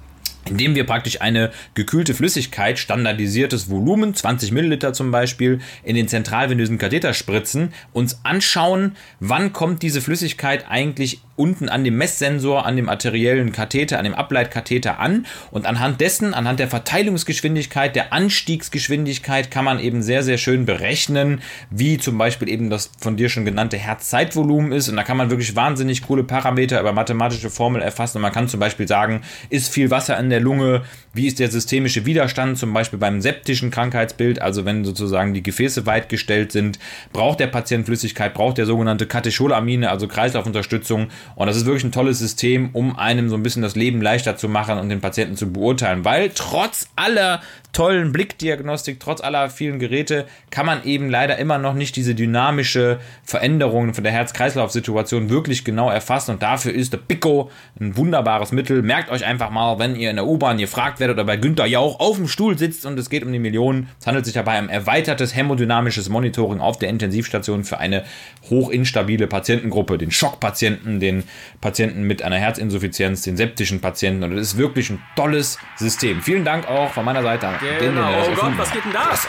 [0.50, 6.78] indem wir praktisch eine gekühlte Flüssigkeit, standardisiertes Volumen, 20 Milliliter zum Beispiel, in den zentralvenösen
[6.78, 12.88] Katheter spritzen, uns anschauen, wann kommt diese Flüssigkeit eigentlich unten an dem Messsensor, an dem
[12.88, 15.26] arteriellen Katheter, an dem Ableitkatheter an.
[15.50, 21.40] Und anhand dessen, anhand der Verteilungsgeschwindigkeit, der Anstiegsgeschwindigkeit kann man eben sehr, sehr schön berechnen,
[21.70, 24.88] wie zum Beispiel eben das von dir schon genannte Herzzeitvolumen ist.
[24.88, 28.18] Und da kann man wirklich wahnsinnig coole Parameter über mathematische Formel erfassen.
[28.18, 31.50] Und man kann zum Beispiel sagen, ist viel Wasser in der Lunge, wie ist der
[31.50, 36.78] systemische Widerstand, zum Beispiel beim septischen Krankheitsbild, also wenn sozusagen die Gefäße weit gestellt sind,
[37.12, 41.92] braucht der Patient Flüssigkeit, braucht der sogenannte Katecholamine, also Kreislaufunterstützung und das ist wirklich ein
[41.92, 45.36] tolles System, um einem so ein bisschen das Leben leichter zu machen und den Patienten
[45.36, 47.40] zu beurteilen, weil trotz aller
[47.78, 52.98] tollen Blickdiagnostik, trotz aller vielen Geräte, kann man eben leider immer noch nicht diese dynamische
[53.22, 58.82] Veränderung von der Herz-Kreislauf-Situation wirklich genau erfassen und dafür ist der Pico ein wunderbares Mittel.
[58.82, 62.00] Merkt euch einfach mal, wenn ihr in der U-Bahn gefragt werdet oder bei Günther Jauch
[62.00, 63.88] auf dem Stuhl sitzt und es geht um die Millionen.
[64.00, 68.02] Es handelt sich dabei um erweitertes hämodynamisches Monitoring auf der Intensivstation für eine
[68.50, 71.22] hochinstabile Patientengruppe, den Schockpatienten, den
[71.60, 76.22] Patienten mit einer Herzinsuffizienz, den septischen Patienten und es ist wirklich ein tolles System.
[76.22, 78.24] Vielen Dank auch von meiner Seite an Genau.
[78.24, 79.12] Oh Gott, was geht denn da?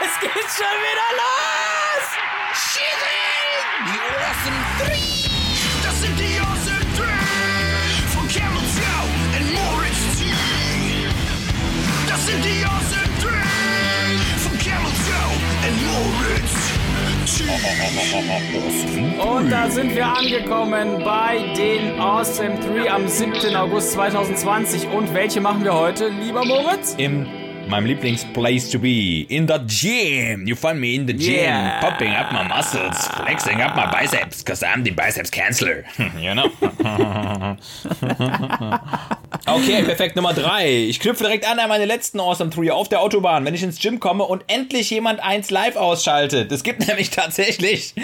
[0.00, 1.67] es geht schon wieder los!
[19.18, 23.56] Und da sind wir angekommen bei den Awesome 3 am 7.
[23.56, 24.88] August 2020.
[24.88, 26.94] Und welche machen wir heute, lieber Moritz?
[26.98, 27.26] in
[27.68, 29.26] meinem Lieblingsplace to be.
[29.28, 30.46] In the gym.
[30.46, 31.34] You find me in the gym.
[31.34, 31.80] Yeah.
[31.80, 33.08] Popping up my muscles.
[33.08, 34.44] Flexing up my biceps.
[34.44, 35.84] Cause I'm the biceps canceller.
[36.18, 36.48] you know?
[39.46, 40.16] okay, perfekt.
[40.16, 40.84] Nummer drei.
[40.88, 43.80] Ich knüpfe direkt an an meine letzten Awesome Three auf der Autobahn, wenn ich ins
[43.80, 46.50] Gym komme und endlich jemand eins live ausschaltet.
[46.52, 47.94] Es gibt nämlich tatsächlich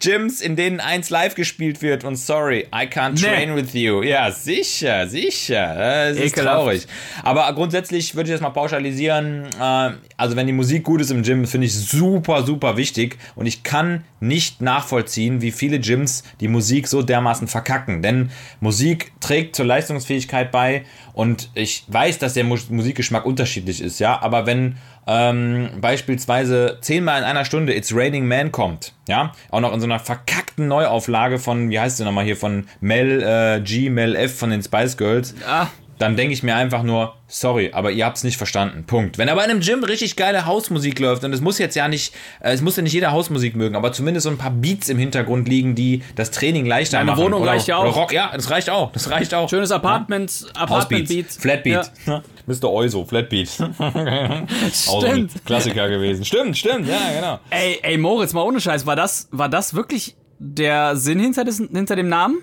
[0.00, 3.20] Gyms, in denen eins live gespielt wird und sorry, I can't Nee.
[3.28, 4.02] train with you.
[4.02, 6.08] Ja, sicher, sicher.
[6.10, 6.86] Es ist traurig.
[7.22, 9.46] Aber grundsätzlich würde ich das mal pauschalisieren.
[9.60, 13.18] Äh, also wenn die Musik gut ist im Gym, finde ich super, super wichtig.
[13.34, 18.02] Und ich kann nicht nachvollziehen, wie viele Gyms die Musik so dermaßen verkacken.
[18.02, 20.67] Denn Musik trägt zur Leistungsfähigkeit bei.
[21.12, 24.20] Und ich weiß, dass der Mus Musikgeschmack unterschiedlich ist, ja.
[24.20, 24.76] Aber wenn
[25.06, 29.86] ähm, beispielsweise zehnmal in einer Stunde It's Raining Man kommt, ja, auch noch in so
[29.86, 34.38] einer verkackten Neuauflage von, wie heißt sie nochmal hier, von Mel äh, G, Mel F
[34.38, 35.68] von den Spice Girls, Ah.
[35.98, 38.84] Dann denke ich mir einfach nur, sorry, aber ihr habt es nicht verstanden.
[38.86, 39.18] Punkt.
[39.18, 42.14] Wenn aber in einem Gym richtig geile Hausmusik läuft, und es muss jetzt ja nicht,
[42.40, 44.98] äh, es muss ja nicht jeder Hausmusik mögen, aber zumindest so ein paar Beats im
[44.98, 47.24] Hintergrund liegen, die das Training leichter Deine machen.
[47.24, 47.82] Wohnung oder, reicht ja auch.
[47.82, 48.92] Oder Rock, ja, das reicht auch.
[48.92, 49.48] Das reicht auch.
[49.50, 51.26] Schönes Apartment, Apartment Beat.
[51.26, 51.92] Hausbeats, Flatbeat.
[52.06, 52.22] Ja.
[52.46, 52.70] Mr.
[52.72, 53.48] Euso, Flatbeat.
[53.60, 53.68] Auch
[54.72, 55.44] so ein Stimmt.
[55.44, 56.24] Klassiker gewesen.
[56.24, 57.38] Stimmt, stimmt, ja, genau.
[57.50, 61.58] Ey, ey, Moritz, mal ohne Scheiß, war das, war das wirklich der Sinn hinter, des,
[61.58, 62.38] hinter dem Namen?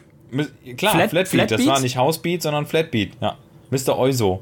[0.78, 1.68] Klar, Flat- Flatbeat, das Flatbeat?
[1.68, 3.38] war nicht Housebeat, sondern Flatbeat, ja.
[3.70, 3.98] Mr.
[3.98, 4.42] Euso.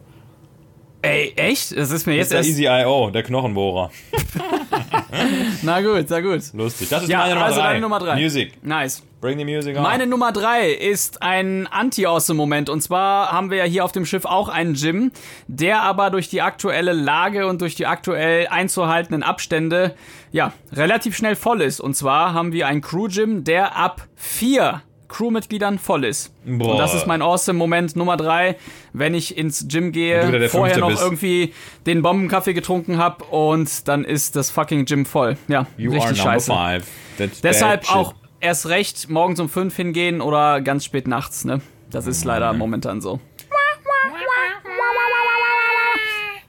[1.01, 1.75] Ey, echt?
[1.77, 2.37] Das ist mir jetzt Mr.
[2.37, 2.49] erst.
[2.49, 3.91] Easy I.O., der Knochenbohrer.
[5.61, 6.41] Na gut, na gut.
[6.53, 6.89] Lustig.
[6.89, 7.67] Das ist Ja, meine Nummer also drei.
[7.67, 8.15] deine Nummer drei.
[8.19, 8.63] Music.
[8.63, 9.03] Nice.
[9.21, 9.83] Bring the music on.
[9.83, 12.69] Meine Nummer drei ist ein Anti-Awesome-Moment.
[12.69, 15.11] Und zwar haben wir ja hier auf dem Schiff auch einen Gym,
[15.47, 19.95] der aber durch die aktuelle Lage und durch die aktuell einzuhaltenden Abstände,
[20.31, 21.79] ja, relativ schnell voll ist.
[21.79, 24.81] Und zwar haben wir einen Crew-Gym, der ab vier
[25.13, 26.33] Crewmitgliedern voll ist.
[26.43, 26.71] Boah.
[26.71, 28.55] Und das ist mein Awesome-Moment Nummer drei,
[28.93, 31.03] wenn ich ins Gym gehe, vorher noch bist.
[31.03, 31.53] irgendwie
[31.85, 35.37] den Bombenkaffee getrunken habe und dann ist das fucking Gym voll.
[35.47, 36.51] Ja, you richtig scheiße.
[36.51, 36.85] five.
[37.17, 37.95] That's Deshalb bad shit.
[37.95, 41.61] auch erst recht morgens um fünf hingehen oder ganz spät nachts, ne?
[41.91, 43.19] Das ist leider momentan so.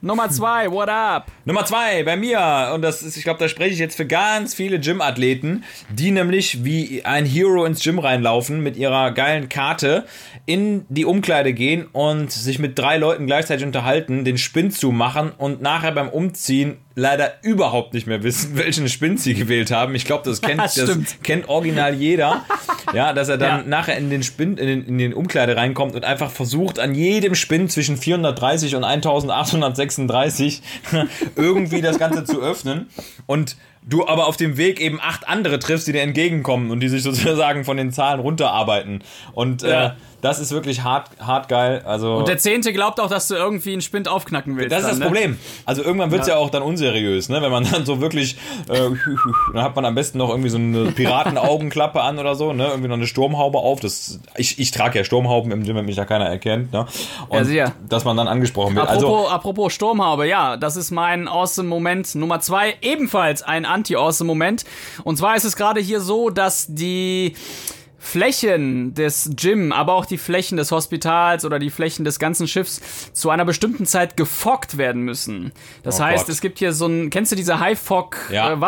[0.05, 1.31] Nummer zwei, what up?
[1.45, 4.53] Nummer zwei bei mir, und das ist, ich glaube, da spreche ich jetzt für ganz
[4.53, 10.05] viele Gym-Athleten, die nämlich wie ein Hero ins Gym reinlaufen mit ihrer geilen Karte,
[10.45, 15.31] in die Umkleide gehen und sich mit drei Leuten gleichzeitig unterhalten, den Spin zu machen
[15.39, 19.95] und nachher beim Umziehen leider überhaupt nicht mehr wissen, welchen Spin sie gewählt haben.
[19.95, 20.79] Ich glaube, das kennt, Das
[21.23, 22.45] kennt original jeder.
[22.93, 23.65] Ja, dass er dann Ja.
[23.67, 27.35] nachher in den Spin, in den, in den Umkleide reinkommt und einfach versucht, an jedem
[27.35, 30.61] Spin zwischen 430 und 1836
[31.35, 32.87] irgendwie das Ganze zu öffnen.
[33.25, 36.89] Und du aber auf dem Weg eben acht andere triffst, die dir entgegenkommen und die
[36.89, 39.03] sich sozusagen von den Zahlen runterarbeiten.
[39.33, 39.85] Und Ja.
[39.87, 41.83] äh, das ist wirklich hart, hart geil.
[41.85, 44.71] Also Und der Zehnte glaubt auch, dass du irgendwie einen Spind aufknacken willst.
[44.71, 45.05] das ist dann, das ne?
[45.05, 45.37] Problem.
[45.67, 46.33] Also irgendwann wird es ja.
[46.33, 46.39] Ja.
[46.39, 47.43] auch dann unseriös, ne?
[47.43, 48.35] Wenn man dann so wirklich,
[48.67, 48.89] äh,
[49.53, 52.65] dann hat man am besten noch irgendwie so eine Piratenaugenklappe an oder so, ne?
[52.67, 53.79] Irgendwie noch eine Sturmhaube auf.
[53.81, 56.87] Das, ich, ich trage ja Sturmhauben im Gym, wenn mich da keiner erkennt, ne?
[57.29, 58.87] Und Ja, dass man dann angesprochen wird.
[58.87, 64.27] Also Apropos, apropos Sturmhaube, ja, das ist mein awesome Moment Nummer zwei, ebenfalls ein anti-awesome
[64.27, 64.65] Moment.
[65.03, 67.35] Und zwar ist es gerade hier so, dass die
[68.05, 72.79] Flächen des Gym, aber auch die Flächen des Hospitals oder die Flächen des ganzen Schiffs
[73.13, 75.51] zu einer bestimmten Zeit gefockt werden müssen.
[75.83, 76.33] Das Oh heißt, Gott.
[76.35, 78.53] es gibt hier so ein, kennst du diese High-Fog Ja.
[78.53, 78.61] äh?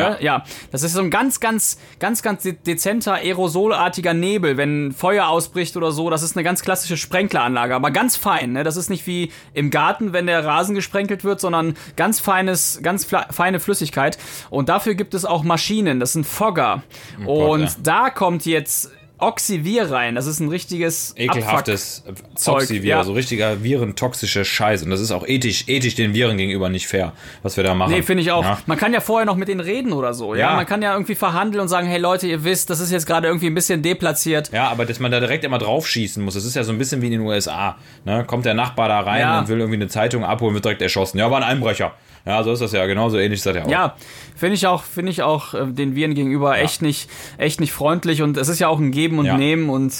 [0.00, 0.16] Ja.
[0.20, 5.28] Ja, das ist so ein ganz, ganz, ganz, ganz de- dezenter aerosolartiger Nebel, wenn Feuer
[5.28, 6.08] ausbricht oder so.
[6.08, 8.52] Das ist eine ganz klassische Sprenkleranlage, aber ganz fein.
[8.52, 8.64] Ne?
[8.64, 13.06] Das ist nicht wie im Garten, wenn der Rasen gesprenkelt wird, sondern ganz feines, ganz
[13.30, 14.18] feine Flüssigkeit.
[14.48, 16.00] Und dafür gibt es auch Maschinen.
[16.00, 16.82] Das sind Fogger.
[17.18, 17.68] Gott, Und ja.
[17.82, 18.99] da kommt jetzt 词。
[19.22, 20.14] Oxivir rein.
[20.14, 22.04] Das ist ein richtiges ekelhaftes
[22.34, 23.04] Zeug, Oxyvir, ja.
[23.04, 24.82] so richtiger virentoxischer Scheiß.
[24.82, 27.92] Und das ist auch ethisch, ethisch den Viren gegenüber nicht fair, was wir da machen.
[27.92, 28.44] Nee, finde ich auch.
[28.44, 28.58] Ja.
[28.66, 30.34] Man kann ja vorher noch mit denen reden oder so.
[30.34, 30.50] Ja?
[30.50, 30.56] Ja.
[30.56, 33.28] Man kann ja irgendwie verhandeln und sagen, hey Leute, ihr wisst, das ist jetzt gerade
[33.28, 34.50] irgendwie ein bisschen deplatziert.
[34.52, 37.02] Ja, aber dass man da direkt immer draufschießen muss, das ist ja so ein bisschen
[37.02, 37.76] wie in den USA.
[38.04, 38.24] Ne?
[38.24, 41.18] Kommt der Nachbar da rein und will irgendwie eine Zeitung abholen, wird direkt erschossen.
[41.18, 41.92] Ja, war ein Einbrecher.
[42.26, 42.86] Ja, so ist das ja.
[42.86, 43.70] Genauso ähnlich ist das ja auch.
[43.70, 43.96] Ja,
[44.36, 48.22] finde ich auch, finde ich auch äh, den Viren gegenüber echt nicht, echt nicht freundlich
[48.22, 49.36] und es ist ja auch ein Geben und Ja.
[49.36, 49.92] Nehmen und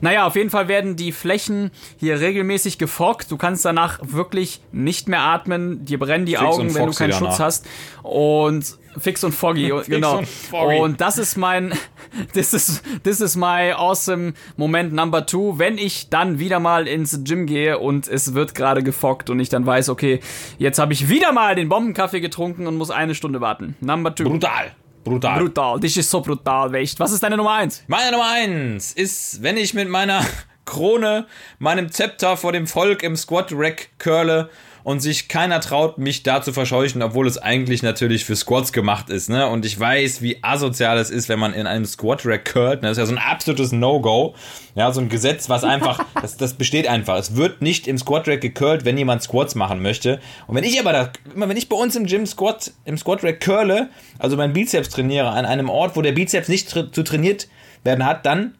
[0.00, 3.30] naja, auf jeden Fall werden die Flächen hier regelmäßig gefockt.
[3.30, 7.10] Du kannst danach wirklich nicht mehr atmen, dir brennen die Fix Augen, wenn du keinen
[7.10, 7.30] danach.
[7.30, 7.66] Schutz hast
[8.02, 10.18] und fix und foggy, genau.
[10.18, 10.78] und foggy.
[10.78, 11.72] Und das ist mein,
[12.32, 17.22] this is, this is my awesome Moment number two, wenn ich dann wieder mal ins
[17.24, 20.20] Gym gehe und es wird gerade gefockt und ich dann weiß, okay,
[20.58, 23.76] jetzt habe ich wieder mal den Bombenkaffee getrunken und muss eine Stunde warten.
[23.80, 24.24] Number two.
[24.24, 24.72] Brutal.
[25.08, 25.38] Brutal.
[25.40, 26.98] Brutal, das ist so brutal, echt.
[27.00, 27.82] Was ist deine Nummer eins?
[27.86, 30.24] Meine Nummer eins ist, wenn ich mit meiner
[30.64, 31.26] Krone,
[31.58, 34.50] meinem Zepter vor dem Volk im Squat Rack curle
[34.88, 39.10] und sich keiner traut, mich da zu verscheuchen, obwohl es eigentlich natürlich für Squats gemacht
[39.10, 39.46] ist, ne?
[39.46, 42.80] Und ich weiß, wie asozial es ist, wenn man in einem Squat Rack curlt.
[42.80, 42.88] Ne?
[42.88, 44.34] Das ist ja so ein absolutes No-Go.
[44.76, 47.18] Ja, so ein Gesetz, was einfach, das, das besteht einfach.
[47.18, 50.20] Es wird nicht im Squat Rack gecurlt, wenn jemand Squats machen möchte.
[50.46, 53.22] Und wenn ich aber da, immer wenn ich bei uns im Gym Squat, im Squat
[53.22, 57.02] Rack curle, also meinen Bizeps trainiere an einem Ort, wo der Bizeps nicht tra zu
[57.02, 57.48] trainiert
[57.84, 58.54] werden hat, dann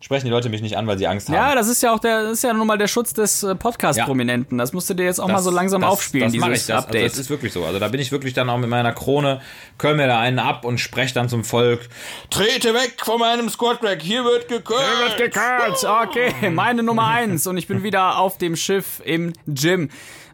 [0.00, 1.34] sprechen die Leute mich nicht an, weil sie Angst haben.
[1.34, 3.54] Ja, das ist ja auch der, das ist ja nun mal der Schutz des äh,
[3.54, 4.58] Podcast-Prominenten.
[4.58, 6.84] Das musst du dir jetzt auch mal so langsam das, aufspielen, das dieses ich, das,
[6.84, 7.02] Update.
[7.02, 7.64] Also das ist wirklich so.
[7.64, 9.40] Also da bin ich wirklich dann auch mit meiner Krone,
[9.78, 11.88] curl mir da einen ab und spreche dann zum Volk.
[12.30, 15.16] Trete weg von meinem Squat Rack, hier wird gecurlt.
[15.16, 15.84] Gekürzt.
[15.84, 19.88] Okay, meine Nummer eins und ich bin wieder auf dem Schiff im Gym.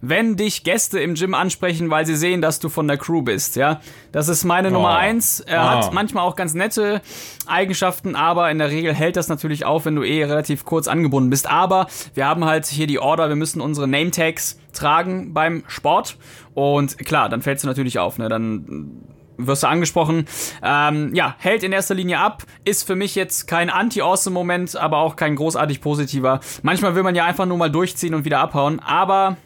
[0.05, 3.55] Wenn dich Gäste im Gym ansprechen, weil sie sehen, dass du von der Crew bist,
[3.55, 5.39] ja, das ist meine Nummer eins.
[5.39, 5.65] Er Oh.
[5.69, 7.01] hat manchmal auch ganz nette
[7.47, 11.31] Eigenschaften, aber in der Regel hält das natürlich auf, wenn du eh relativ kurz angebunden
[11.31, 11.49] bist.
[11.49, 16.17] Aber wir haben halt hier die Order, wir müssen unsere Name Tags tragen beim Sport
[16.55, 18.91] und klar, dann fällst du natürlich auf, ne, dann
[19.39, 20.27] wirst du angesprochen.
[20.65, 22.43] Ähm, ja, hält in erster Linie ab.
[22.65, 26.41] Ist für mich jetzt kein Anti-Awesome-Moment, aber auch kein großartig positiver.
[26.63, 29.37] Manchmal will man ja einfach nur mal durchziehen und wieder abhauen, aber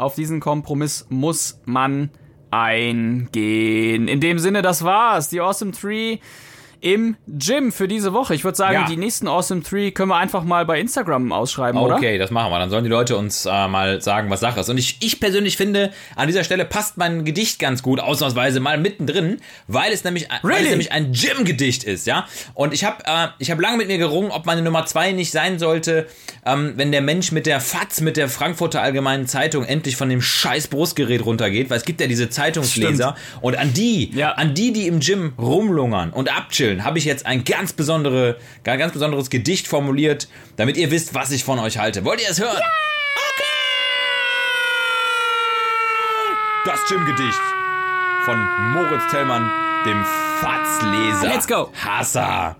[0.00, 2.10] auf diesen Kompromiss muss man
[2.50, 4.08] eingehen.
[4.08, 5.28] In dem Sinne, das war's.
[5.28, 6.18] Die Awesome Tree
[6.80, 8.34] im Gym für diese Woche.
[8.34, 8.86] Ich würde sagen, Ja.
[8.86, 11.96] die nächsten Awesome 3 können wir einfach mal bei Instagram ausschreiben, oder?
[11.96, 12.58] Okay, das machen wir.
[12.58, 14.68] Dann sollen die Leute uns äh, mal sagen, was Sache ist.
[14.68, 18.78] Und ich, ich persönlich finde, an dieser Stelle passt mein Gedicht ganz gut, ausnahmsweise mal
[18.78, 20.64] mittendrin, weil es nämlich, weil Really?
[20.64, 22.26] es nämlich ein Gym-Gedicht ist, ja.
[22.54, 25.30] Und ich habe äh, ich hab lange mit mir gerungen, ob meine Nummer zwei nicht
[25.30, 26.06] sein sollte,
[26.46, 30.22] ähm, wenn der Mensch mit der FAZ, mit der Frankfurter Allgemeinen Zeitung endlich von dem
[30.22, 33.14] scheiß Brustgerät runtergeht, weil es gibt ja diese Zeitungsleser.
[33.40, 34.32] Und an die, Ja.
[34.32, 38.78] an die, die im Gym rumlungern und abchillen, habe ich jetzt ein ganz, besondere, ein
[38.78, 42.04] ganz besonderes Gedicht formuliert, damit ihr wisst, was ich von euch halte.
[42.04, 42.60] Wollt ihr es hören?
[46.64, 47.40] Das Gym-Gedicht
[48.24, 48.38] von
[48.72, 49.50] Moritz Tellmann,
[49.86, 50.04] dem
[50.40, 51.28] Fatzleser.
[51.28, 51.72] Let's go.
[51.84, 52.56] Hasser.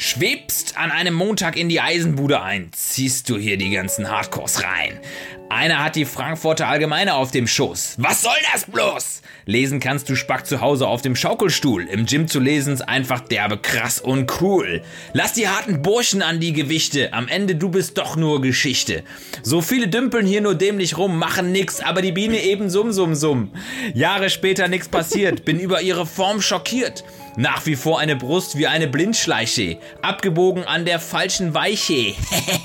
[0.00, 5.00] Schwebst an einem Montag in die Eisenbude ein, ziehst du hier die ganzen Hardcores rein.
[5.48, 7.96] Einer hat die Frankfurter Allgemeine auf dem Schoß.
[7.98, 9.22] Was soll das bloß?
[9.44, 11.82] Lesen kannst du Spack zu Hause auf dem Schaukelstuhl.
[11.88, 14.82] Im Gym zu lesen ist einfach derbe krass und cool.
[15.14, 17.12] Lass die harten Burschen an die Gewichte.
[17.12, 19.02] Am Ende du bist doch nur Geschichte.
[19.42, 23.16] So viele dümpeln hier nur dämlich rum, machen nix, aber die Biene eben summ, summ,
[23.16, 23.50] summ.
[23.94, 27.02] Jahre später nix passiert, bin über ihre Form schockiert.
[27.38, 29.78] Nach wie vor eine Brust wie eine Blindschleiche.
[30.02, 32.14] Abgebogen an der falschen Weiche.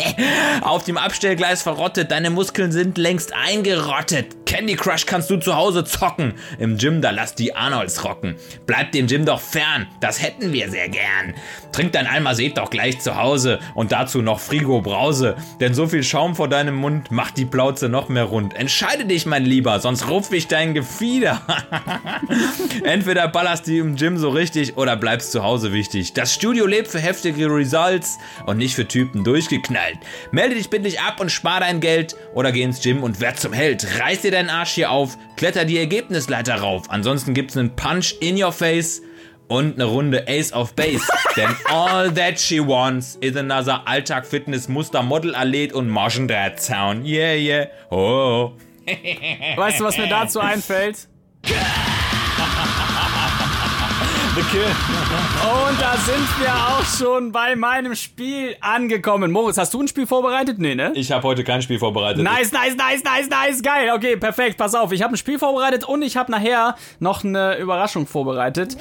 [0.61, 4.35] Auf dem Abstellgleis verrottet, deine Muskeln sind längst eingerottet.
[4.47, 6.33] Candy Crush kannst du zu Hause zocken.
[6.57, 8.35] Im Gym, da lass die Arnolds rocken.
[8.65, 11.33] Bleib dem Gym doch fern, das hätten wir sehr gern.
[11.71, 15.35] Trink dein Almased doch gleich zu Hause und dazu noch Frigo Brause.
[15.59, 18.55] Denn so viel Schaum vor deinem Mund macht die Plauze noch mehr rund.
[18.55, 21.41] Entscheide dich, mein Lieber, sonst rupf ich dein Gefieder.
[22.83, 26.13] Entweder ballerst du im Gym so richtig oder bleibst zu Hause wichtig.
[26.13, 29.97] Das Studio lebt für heftige Results und nicht für Typen durchgeknallt.
[30.31, 33.53] Melde dich bitte ab und spar dein Geld oder geh ins Gym und werd zum
[33.53, 33.85] Held.
[33.99, 36.89] Reiß dir deinen Arsch hier auf, kletter die Ergebnisleiter rauf.
[36.89, 39.01] Ansonsten gibt's einen Punch in your face
[39.47, 41.05] und eine Runde Ace of Base.
[41.35, 46.61] Denn all that she wants is another Alltag Fitness Muster Model Athlet und Motion Dad
[46.61, 47.05] Sound.
[47.05, 47.67] Yeah, yeah.
[47.89, 48.53] Oh.
[49.55, 51.07] Weißt du, was mir dazu einfällt?
[54.35, 54.63] The Kill.
[54.63, 59.31] Und da sind wir auch schon bei meinem Spiel angekommen.
[59.31, 60.57] Moritz, hast du ein Spiel vorbereitet?
[60.57, 60.91] Nee, ne?
[60.95, 62.23] Ich habe heute kein Spiel vorbereitet.
[62.23, 63.91] Nice, nice, nice, nice, nice, geil.
[63.95, 64.91] Okay, perfekt, pass auf.
[64.91, 68.75] Ich habe ein Spiel vorbereitet und ich habe nachher noch eine Überraschung vorbereitet.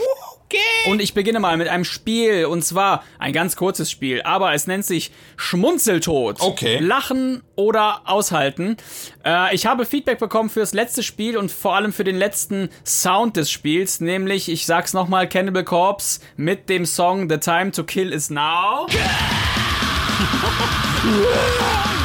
[0.86, 4.66] Und ich beginne mal mit einem Spiel und zwar ein ganz kurzes Spiel, aber es
[4.66, 6.40] nennt sich Schmunzeltod.
[6.40, 6.78] Okay.
[6.78, 8.76] Lachen oder aushalten.
[9.24, 13.36] Äh, ich habe Feedback bekommen fürs letzte Spiel und vor allem für den letzten Sound
[13.36, 18.12] des Spiels, nämlich, ich sag's nochmal, Cannibal Corpse mit dem Song The Time to Kill
[18.12, 18.86] Is Now.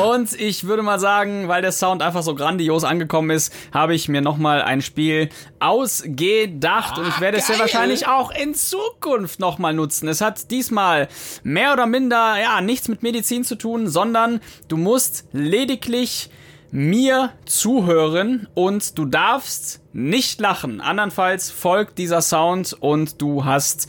[0.00, 4.08] Und ich würde mal sagen, weil der Sound einfach so grandios angekommen ist, habe ich
[4.08, 9.74] mir nochmal ein Spiel ausgedacht und ich werde es sehr wahrscheinlich auch in Zukunft nochmal
[9.74, 10.08] nutzen.
[10.08, 11.08] Es hat diesmal
[11.42, 16.30] mehr oder minder, ja, nichts mit Medizin zu tun, sondern du musst lediglich
[16.70, 20.80] mir zuhören und du darfst nicht lachen.
[20.80, 23.88] Andernfalls folgt dieser Sound und du hast,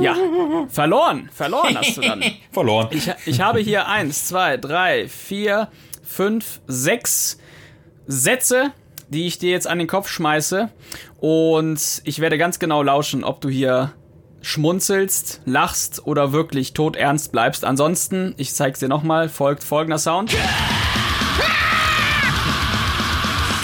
[0.00, 0.16] ja,
[0.68, 1.28] verloren.
[1.32, 2.22] Verloren hast du dann.
[2.52, 2.88] Verloren.
[2.90, 5.68] Ich, ich habe hier eins, zwei, drei, vier,
[6.02, 7.38] fünf, sechs
[8.06, 8.72] Sätze,
[9.08, 10.68] die ich dir jetzt an den Kopf schmeiße.
[11.18, 13.92] Und ich werde ganz genau lauschen, ob du hier
[14.42, 17.64] schmunzelst, lachst oder wirklich todernst bleibst.
[17.64, 20.32] Ansonsten, ich zeig's dir nochmal, folgt folgender Sound.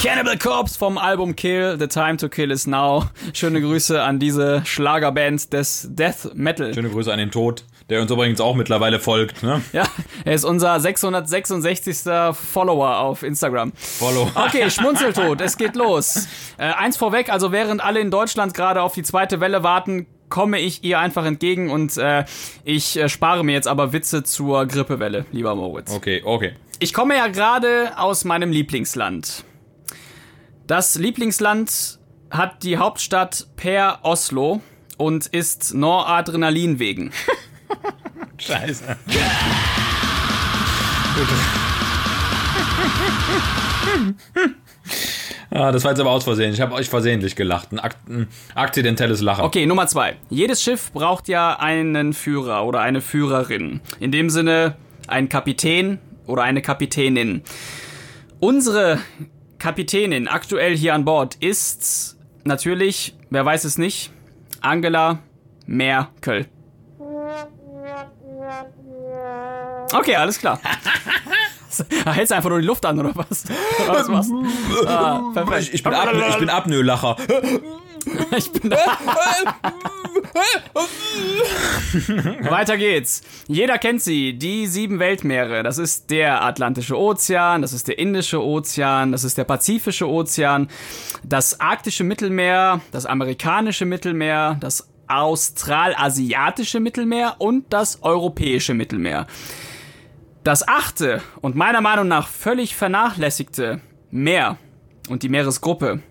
[0.02, 3.04] Cannibal Corpse vom Album Kill, The Time to Kill is Now.
[3.34, 6.74] Schöne Grüße an diese Schlagerband des Death Metal.
[6.74, 9.44] Schöne Grüße an den Tod, der uns übrigens auch mittlerweile folgt.
[9.44, 9.62] Ne?
[9.72, 9.84] Ja,
[10.24, 11.98] er ist unser 666.
[12.32, 13.72] Follower auf Instagram.
[13.76, 14.28] Follow.
[14.34, 16.26] Okay, Schmunzeltod, es geht los.
[16.58, 20.58] Äh, eins vorweg, also während alle in Deutschland gerade auf die zweite Welle warten, komme
[20.58, 22.24] ich ihr einfach entgegen und äh,
[22.64, 25.94] ich äh, spare mir jetzt aber Witze zur Grippewelle, lieber Moritz.
[25.94, 26.54] Okay, okay.
[26.80, 29.44] Ich komme ja gerade aus meinem Lieblingsland.
[30.66, 31.98] Das Lieblingsland
[32.30, 34.60] hat die Hauptstadt Per Oslo
[34.96, 37.10] und ist Noradrenalin wegen.
[38.38, 38.96] Scheiße.
[45.54, 46.54] Ah, das war jetzt aber aus Versehen.
[46.54, 47.72] Ich habe euch versehentlich gelacht.
[47.72, 49.44] Ein, Ak ein akzidentelles Lachen.
[49.44, 50.16] Okay, Nummer zwei.
[50.30, 53.82] Jedes Schiff braucht ja einen Führer oder eine Führerin.
[54.00, 54.76] In dem Sinne
[55.08, 57.42] ein Kapitän oder eine Kapitänin.
[58.40, 58.98] Unsere
[59.62, 64.10] Kapitänin aktuell hier an Bord ist natürlich, wer weiß es nicht,
[64.60, 65.20] Angela
[65.66, 66.48] Merkel.
[69.92, 70.58] Okay, alles klar.
[72.06, 73.44] Hältst du einfach nur die Luft an oder was?
[74.08, 74.44] was du?
[74.88, 75.32] Ah.
[75.60, 77.16] Ich, ich bin, Apnoe, ich bin Apnoe-Lacher.
[78.36, 78.70] Ich bin
[82.50, 83.22] Weiter geht's.
[83.46, 85.62] Jeder kennt sie, die sieben Weltmeere.
[85.62, 90.68] Das ist der Atlantische Ozean, das ist der Indische Ozean, das ist der Pazifische Ozean,
[91.24, 99.26] das Arktische Mittelmeer, das Amerikanische Mittelmeer, das Australasiatische Mittelmeer und das Europäische Mittelmeer.
[100.44, 104.58] Das achte und meiner Meinung nach völlig vernachlässigte Meer
[105.08, 106.02] und die Meeresgruppe,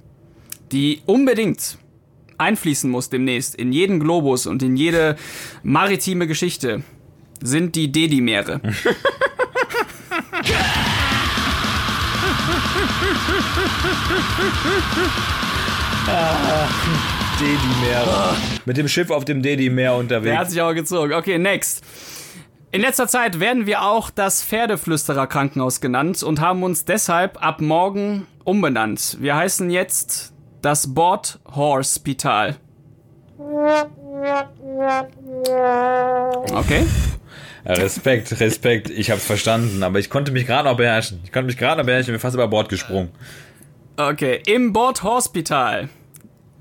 [0.72, 1.78] die unbedingt
[2.38, 5.16] einfließen muss demnächst in jeden Globus und in jede
[5.64, 6.84] maritime Geschichte,
[7.42, 8.62] sind die Dedi-Meere.
[17.40, 18.36] Dedi-Meer.
[18.66, 20.38] Mit dem Schiff auf dem Dedi-Meer Der unterwegs.
[20.38, 21.14] hat sich aber gezogen.
[21.14, 21.84] Okay, next.
[22.72, 28.28] In letzter Zeit werden wir auch das Pferdeflüsterer-Krankenhaus genannt und haben uns deshalb ab morgen
[28.44, 29.18] umbenannt.
[29.20, 32.58] Wir heißen jetzt das Bord Horse Spital.
[36.54, 36.86] Okay.
[37.66, 38.90] Respekt, Respekt.
[38.90, 41.20] Ich hab's verstanden, aber ich konnte mich gerade noch beherrschen.
[41.24, 43.10] Ich konnte mich gerade noch beherrschen, ich bin fast über Bord gesprungen.
[43.98, 45.90] Okay, im Bord Hospital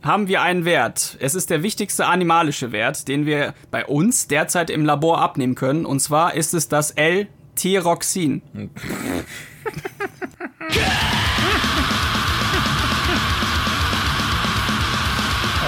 [0.03, 1.17] haben wir einen Wert.
[1.21, 5.87] Es ist der wichtigste animalische Wert, den wir bei uns derzeit im Labor abnehmen können.
[5.87, 8.43] Und zwar ist es das L-Tyroxin.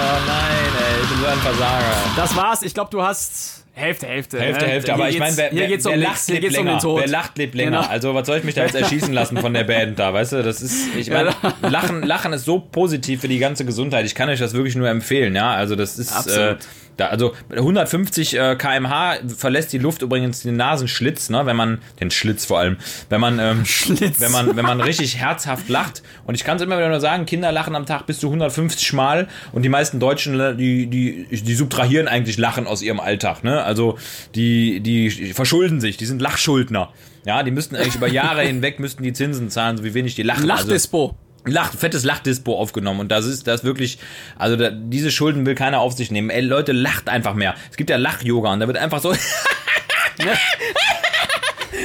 [0.05, 1.95] Oh nein, ey, ich bin so ein Versager.
[2.17, 2.61] Das war's.
[2.63, 4.39] Ich glaube, du hast Hälfte, Hälfte.
[4.39, 4.71] Hälfte, ne?
[4.71, 6.71] Hälfte, Hier aber ich meine, wer, wer, um wer nix, lacht, lebt um länger.
[6.71, 6.99] den Tod.
[6.99, 7.71] wer lacht, lebt länger.
[7.79, 7.89] Genau.
[7.89, 10.43] Also was soll ich mich da jetzt erschießen lassen von der Band da, weißt du?
[10.43, 11.31] Das ist, ich meine,
[11.61, 14.05] Lachen, Lachen ist so positiv für die ganze Gesundheit.
[14.05, 15.53] Ich kann euch das wirklich nur empfehlen, ja.
[15.53, 16.55] Also das ist, äh.
[16.97, 21.45] Da, also 150 äh, km/h verlässt die Luft übrigens den Nasenschlitz, ne?
[21.45, 22.77] Wenn man den Schlitz vor allem,
[23.09, 24.19] wenn man ähm, Schlitz.
[24.19, 26.03] wenn man wenn man richtig herzhaft lacht.
[26.25, 28.93] Und ich kann es immer wieder nur sagen, Kinder lachen am Tag bis zu 150
[28.93, 33.63] Mal und die meisten Deutschen, die die die subtrahieren eigentlich Lachen aus ihrem Alltag, ne?
[33.63, 33.97] Also
[34.35, 36.91] die die verschulden sich, die sind Lachschuldner.
[37.25, 40.23] Ja, die müssten eigentlich über Jahre hinweg müssten die Zinsen zahlen, so wie wenig die
[40.23, 40.49] lachen.
[40.49, 41.15] Also, Lachdispo.
[41.45, 43.99] Lach, fettes Lachdispo aufgenommen und das ist das wirklich,
[44.37, 46.29] also da, diese Schulden will keiner auf sich nehmen.
[46.29, 47.55] Ey, Leute, lacht einfach mehr.
[47.69, 49.13] Es gibt ja Lach-Yoga und da wird einfach so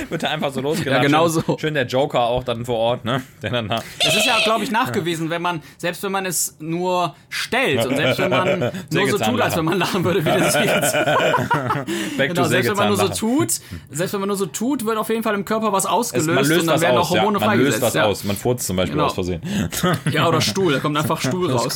[0.10, 1.02] wird da einfach so losgelacht.
[1.02, 1.58] Ja, genau schön, so.
[1.58, 3.22] Schön der Joker auch dann vor Ort, ne?
[3.42, 6.56] Der dann da, Das ist ja, glaube ich, nachgewiesen, wenn man, selbst wenn man es
[6.58, 8.58] nur stellt und selbst wenn man
[8.92, 10.92] nur so tut, als wenn man lachen würde, wie das jetzt.
[12.16, 13.52] back Genau, to selbst wenn man nur so tut,
[13.90, 16.28] selbst wenn man nur so tut, wird auf jeden Fall im Körper was Es, ausgelöst
[16.28, 17.46] man löst und dann werden aus, auch Hormone ja.
[17.46, 17.82] Man löst freigesetzt.
[17.82, 18.04] was ja.
[18.04, 18.24] aus.
[18.24, 19.06] Man furzt zum Beispiel Genau.
[19.06, 19.42] aus Versehen.
[20.10, 21.72] ja, oder Stuhl, da kommt einfach Stuhl raus.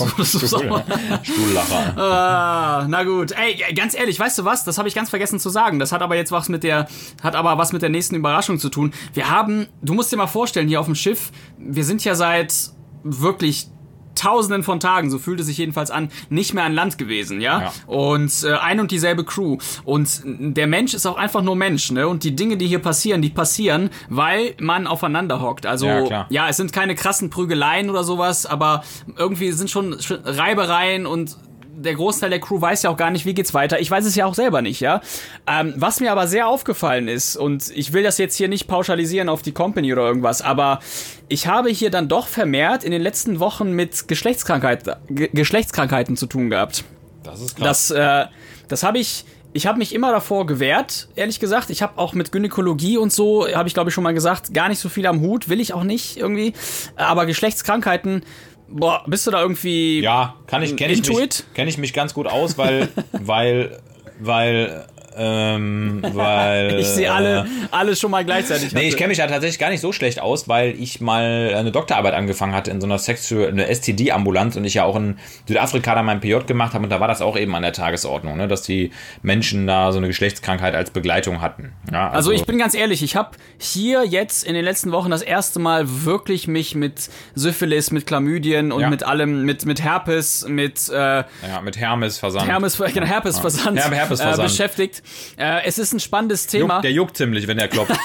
[1.22, 1.98] Stuhllacher.
[1.98, 3.32] Ah, na gut.
[3.32, 4.64] Ey, ganz ehrlich, weißt du was?
[4.64, 5.78] Das habe ich ganz vergessen zu sagen.
[5.78, 6.88] Das hat aber jetzt was mit der,
[7.22, 8.92] hat aber was mit der nächsten Überraschung zu tun.
[9.14, 12.54] Wir haben, du musst dir mal vorstellen, hier auf dem Schiff, wir sind ja seit
[13.02, 13.68] wirklich
[14.14, 17.62] Tausenden von Tagen, so fühlt es sich jedenfalls an, nicht mehr an Land gewesen, ja?
[17.62, 17.72] Ja.
[17.86, 19.56] Und äh, ein und dieselbe Crew.
[19.84, 22.06] Und der Mensch ist auch einfach nur Mensch, ne?
[22.06, 25.66] Und die Dinge, die hier passieren, die passieren, weil man aufeinander hockt.
[25.66, 28.84] Also, Ja, ja, es sind keine krassen Prügeleien oder sowas, aber
[29.16, 31.36] irgendwie sind schon Reibereien und
[31.74, 33.80] der Großteil der Crew weiß ja auch gar nicht, wie geht's weiter.
[33.80, 35.00] Ich weiß es ja auch selber nicht, ja.
[35.46, 39.28] Ähm, was mir aber sehr aufgefallen ist, und ich will das jetzt hier nicht pauschalisieren
[39.28, 40.80] auf die Company oder irgendwas, aber
[41.28, 46.26] ich habe hier dann doch vermehrt in den letzten Wochen mit Geschlechtskrankheit, Ge Geschlechtskrankheiten zu
[46.26, 46.84] tun gehabt.
[47.22, 47.88] Das ist krass.
[47.88, 48.26] Das, äh,
[48.68, 49.24] das habe ich.
[49.54, 51.68] Ich habe mich immer davor gewehrt, ehrlich gesagt.
[51.68, 54.70] Ich habe auch mit Gynäkologie und so, habe ich glaube ich schon mal gesagt, gar
[54.70, 56.54] nicht so viel am Hut, will ich auch nicht irgendwie.
[56.96, 58.24] Aber Geschlechtskrankheiten,
[58.72, 62.14] boah, bist du da irgendwie Ja, kann ich, kenne ich, mich, kenn ich mich ganz
[62.14, 63.80] gut aus, weil, weil,
[64.18, 64.86] weil,
[65.16, 66.72] ähm, weil.
[66.82, 68.72] Ich sehe alle, alle schon mal gleichzeitig.
[68.72, 71.70] Nee, ich kenne mich da tatsächlich gar nicht so schlecht aus, weil ich mal eine
[71.70, 75.94] Doktorarbeit angefangen hatte in so einer Sexu eine STD-Ambulanz und ich ja auch in Südafrika
[75.94, 78.48] da mein PJ gemacht habe und da war das auch eben an der Tagesordnung, ne,
[78.48, 78.90] dass die
[79.22, 81.72] Menschen da so eine Geschlechtskrankheit als Begleitung hatten.
[81.92, 85.22] Ja, Also ich bin ganz ehrlich, ich habe hier jetzt in den letzten Wochen das
[85.22, 88.90] erste Mal wirklich mich mit Syphilis, mit Chlamydien und Ja.
[88.90, 91.24] mit allem, mit, mit Herpes, mit äh, ja,
[91.62, 92.48] mit Hermes versandt.
[92.48, 94.38] Hermes, genau, Herpesversand, Herp- Herpesversand.
[94.38, 95.01] Äh, beschäftigt.
[95.36, 96.74] Äh, es ist ein spannendes Thema.
[96.74, 97.92] Juckt, der juckt ziemlich, wenn der klopft.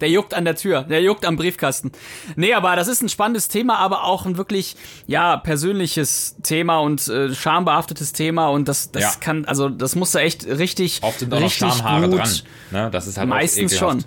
[0.00, 1.92] Der juckt an der Tür, der juckt am Briefkasten.
[2.34, 4.74] Nee, aber das ist ein spannendes Thema, aber auch ein wirklich,
[5.06, 9.12] ja, persönliches Thema und äh, schambehaftetes Thema und das, das Ja.
[9.20, 12.30] kann, also das musst du echt richtig, Oft sind auch noch richtig Schamhaare gut, dran.
[12.72, 12.90] Ne?
[12.90, 14.00] Das ist halt Meistens schon.
[14.00, 14.04] Ja.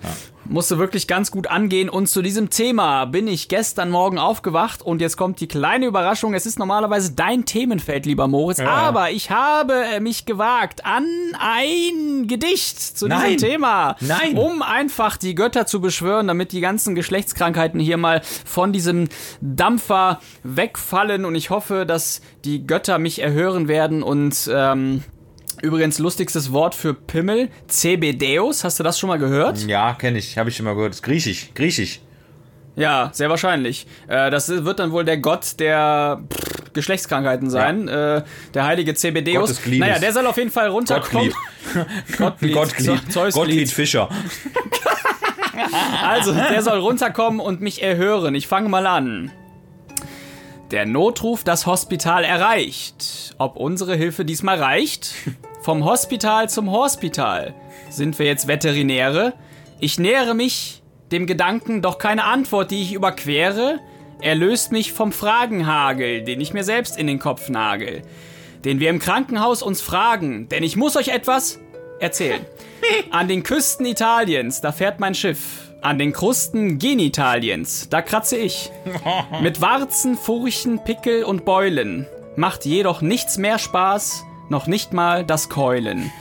[0.50, 1.88] Musste wirklich ganz gut angehen.
[1.88, 6.34] Und zu diesem Thema bin ich gestern Morgen aufgewacht und jetzt kommt die kleine Überraschung.
[6.34, 11.06] Es ist normalerweise dein Themenfeld, lieber Moritz, aber ich habe äh, mich gewagt an
[11.38, 13.34] ein Gedicht zu Nein.
[13.34, 13.94] diesem Thema.
[14.00, 14.36] Nein.
[14.36, 19.08] Um einfach die Götter zu beschwören, damit die ganzen Geschlechtskrankheiten hier mal von diesem
[19.40, 21.26] Dampfer wegfallen.
[21.26, 25.04] Und ich hoffe, dass die Götter mich erhören werden und ähm,
[25.62, 28.64] Übrigens, lustigstes Wort für Pimmel, Cebedeus.
[28.64, 29.58] Hast du das schon mal gehört?
[29.66, 30.94] Ja, kenne ich, habe ich schon mal gehört.
[30.94, 32.00] Ist griechisch, griechisch.
[32.76, 33.86] Ja, sehr wahrscheinlich.
[34.08, 37.88] Äh, das wird dann wohl der Gott der pff, Geschlechtskrankheiten sein.
[37.88, 38.22] Äh,
[38.54, 39.60] der heilige Cebedeus.
[39.66, 41.32] Naja, der soll auf jeden Fall runterkommen.
[42.16, 42.54] Gottglied.
[42.54, 43.12] Gottglied.
[43.12, 43.34] Zeusglied.
[43.34, 44.08] Gottglied Fischer.
[46.02, 48.34] Also, der soll runterkommen und mich erhören.
[48.34, 49.30] Ich fange mal an.
[50.70, 53.34] Der Notruf das Hospital erreicht.
[53.36, 55.12] Ob unsere Hilfe diesmal reicht?
[55.70, 57.54] Vom Hospital zum Hospital.
[57.90, 59.34] Sind wir jetzt Veterinäre?
[59.78, 63.78] Ich nähere mich dem Gedanken, doch keine Antwort, die ich überquere.
[64.20, 68.02] Er löst mich vom Fragenhagel, den ich mir selbst in den Kopf nagel.
[68.64, 71.60] Den wir im Krankenhaus uns fragen, denn ich muss euch etwas
[72.00, 72.44] erzählen.
[73.12, 75.70] An den Küsten Italiens, da fährt mein Schiff.
[75.82, 78.72] An den Krusten Genitaliens, da kratze ich.
[79.40, 82.08] Mit Warzen, Furchen, Pickel und Beulen.
[82.34, 86.12] Macht jedoch nichts mehr Spaß, noch nicht mal das Keulen.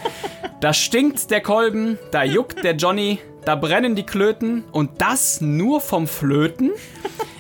[0.60, 5.82] Da stinkt der Kolben, da juckt der Johnny, da brennen die Klöten und das nur
[5.82, 6.72] vom Flöten?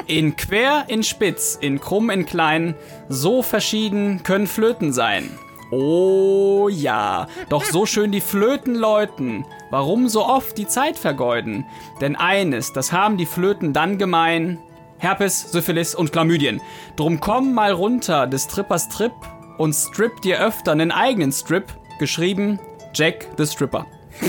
[0.08, 2.76] In quer, in spitz, in krumm, in klein,
[3.10, 5.30] so verschieden können Flöten sein.
[5.72, 11.66] Oh ja, doch so schön die Flöten läuten, warum so oft die Zeit vergeuden?
[12.02, 14.58] Denn eines, das haben die Flöten dann gemein,
[14.98, 16.60] Herpes, Syphilis und Chlamydien.
[16.96, 19.14] Drum komm mal runter des Trippers Trip
[19.60, 21.66] und strip dir öfter nen eigenen Strip,
[22.00, 22.60] geschrieben
[22.96, 23.86] Jack the Stripper.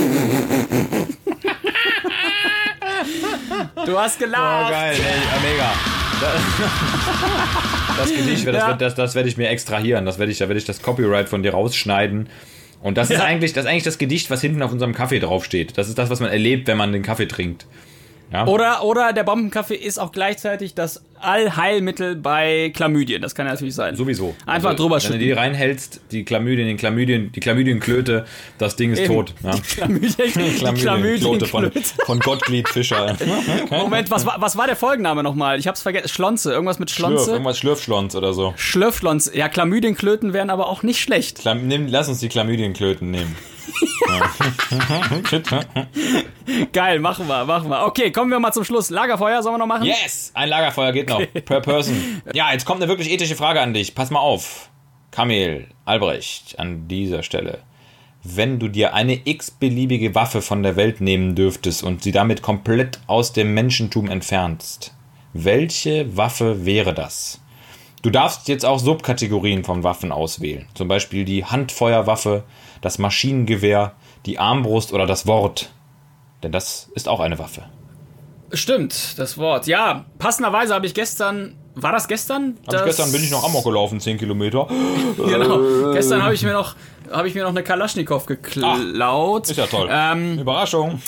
[3.87, 4.71] Du hast Oh, gelacht.
[4.71, 5.73] geil, ey, mega.
[7.97, 8.73] Das, Gedicht, das, Ja.
[8.75, 10.05] das, das werde ich mir extrahieren.
[10.05, 12.29] Das werde ich, da werde ich das Copyright von dir rausschneiden.
[12.83, 13.25] Und das ist Ja.
[13.25, 15.77] eigentlich, das ist eigentlich das Gedicht, was hinten auf unserem Kaffee draufsteht.
[15.79, 17.67] Das ist das, was man erlebt, wenn man den Kaffee trinkt.
[18.33, 18.47] Ja?
[18.47, 23.21] Oder, oder der Bombenkaffee ist auch gleichzeitig das Allheilmittel bei Chlamydien.
[23.21, 23.97] Das kann ja natürlich sein.
[23.97, 24.35] Sowieso.
[24.47, 25.39] Einfach Also, drüber Wenn du die schütten.
[25.39, 28.25] reinhältst, die Chlamydien, den Chlamydien, die Chlamydienklöte,
[28.59, 29.15] das Ding ist Eben.
[29.15, 29.35] tot.
[29.43, 29.51] Ja.
[29.51, 33.17] Die Chlamydien, die Chlamydienklöte von, Chlamydien von Gottglied Fischer.
[33.71, 35.59] Moment, was war, was war der Folgenname nochmal?
[35.59, 36.09] Ich hab's vergessen.
[36.09, 36.53] Schlonze.
[36.53, 37.31] Irgendwas mit Schlürf, Schlonze?
[37.33, 38.55] irgendwas Schlürfschlons oder so.
[38.57, 39.37] Schlürfschlonze.
[39.37, 41.41] Ja, Chlamydienklöten wären aber auch nicht schlecht.
[41.41, 43.37] Chlam nimm, lass uns die Chlamydienklöten nehmen.
[46.73, 47.87] Geil, machen wir, machen wir.
[47.87, 48.91] Okay, kommen wir mal zum Schluss.
[48.91, 49.85] Lagerfeuer sollen wir noch machen?
[49.85, 50.31] Yes!
[50.35, 51.23] Ein Lagerfeuer geht noch.
[51.45, 52.23] Per Person.
[52.35, 53.95] Ja, jetzt kommt eine wirklich ethische Frage an dich.
[53.95, 54.71] Pass mal auf.
[55.11, 57.59] Kamel, Albrecht, an dieser Stelle.
[58.23, 63.01] Wenn du dir eine x-beliebige Waffe von der Welt nehmen dürftest und sie damit komplett
[63.07, 64.95] aus dem Menschentum entfernst,
[65.33, 67.41] welche Waffe wäre das?
[68.03, 70.67] Du darfst jetzt auch Subkategorien von Waffen auswählen.
[70.75, 72.45] Zum Beispiel die Handfeuerwaffe,
[72.81, 73.93] das Maschinengewehr,
[74.27, 75.71] die Armbrust oder das Wort.
[76.43, 77.63] Denn das ist auch eine Waffe.
[78.53, 79.67] Stimmt, das Wort.
[79.67, 81.57] Ja, passenderweise habe ich gestern.
[81.77, 82.57] War das gestern?
[82.67, 84.67] Das- gestern bin ich noch Amok gelaufen, 10 Kilometer.
[85.17, 85.93] Genau.
[85.93, 86.75] Gestern habe ich mir noch
[87.13, 89.51] habe ich mir noch eine Kalaschnikow geklaut.
[89.51, 89.89] Ist ja toll.
[89.91, 91.01] Ähm, Überraschung.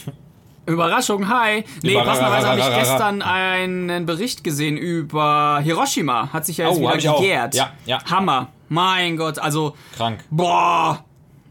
[0.67, 1.65] Überraschung, hi.
[1.83, 6.33] Nee, Überra- passenderweise habe ich gestern einen Bericht gesehen über Hiroshima.
[6.33, 7.55] Hat sich ja jetzt Oh, wieder gegärt.
[7.55, 7.99] Ja, ja.
[8.11, 8.49] Hammer.
[8.69, 10.21] Mein Gott, also, Krank.
[10.31, 11.05] boah.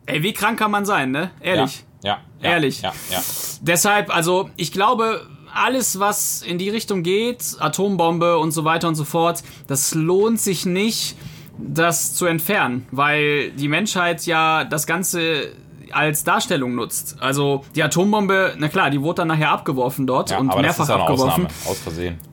[0.05, 1.31] Ey, wie krank kann man sein, ne?
[1.41, 1.83] Ehrlich.
[2.03, 2.11] Ja.
[2.11, 2.81] ja, ja Ehrlich.
[2.81, 3.21] Ja, ja.
[3.61, 8.95] Deshalb, also, ich glaube, alles, was in die Richtung geht, Atombombe und so weiter und
[8.95, 11.15] so fort, das lohnt sich nicht,
[11.57, 15.53] das zu entfernen, weil die Menschheit ja das Ganze
[15.91, 17.17] als Darstellung nutzt.
[17.19, 21.45] Also die Atombombe, na klar, die wurde dann nachher abgeworfen dort ja und mehrfach abgeworfen.
[21.45, 21.69] Ausnahme.
[21.69, 22.30] Aus Versehen.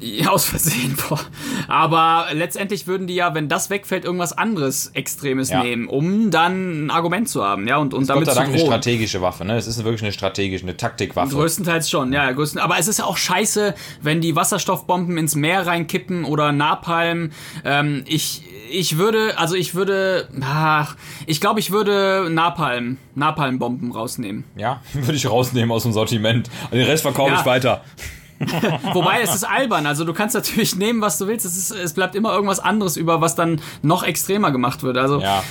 [0.00, 1.20] Ja, aus Versehen, boah.
[1.68, 5.62] Aber letztendlich würden die ja, wenn das wegfällt, irgendwas anderes Extremes Ja.
[5.62, 8.48] nehmen, um dann ein Argument zu haben, ja, und, und Gott damit sei zu Dank
[8.54, 9.56] eine strategische Waffe, ne?
[9.56, 11.34] Es ist wirklich eine strategische, eine Taktikwaffe.
[11.34, 15.66] Größtenteils schon, ja, größten, aber es ist ja auch scheiße, wenn die Wasserstoffbomben ins Meer
[15.66, 17.32] reinkippen oder Napalm.
[17.64, 20.96] Ähm, ich, ich würde, also ich würde, ach,
[21.26, 24.44] ich glaube, ich würde Napalm, Napalmbomben rausnehmen.
[24.56, 26.48] Ja, würde ich rausnehmen aus dem Sortiment.
[26.72, 27.40] Den Rest verkaufe Ja.
[27.40, 27.84] ich weiter.
[28.94, 31.44] Wobei es ist albern, also du kannst natürlich nehmen, was du willst.
[31.44, 34.96] Es, ist, es bleibt immer irgendwas anderes über, was dann noch extremer gemacht wird.
[34.96, 35.42] Also Ja.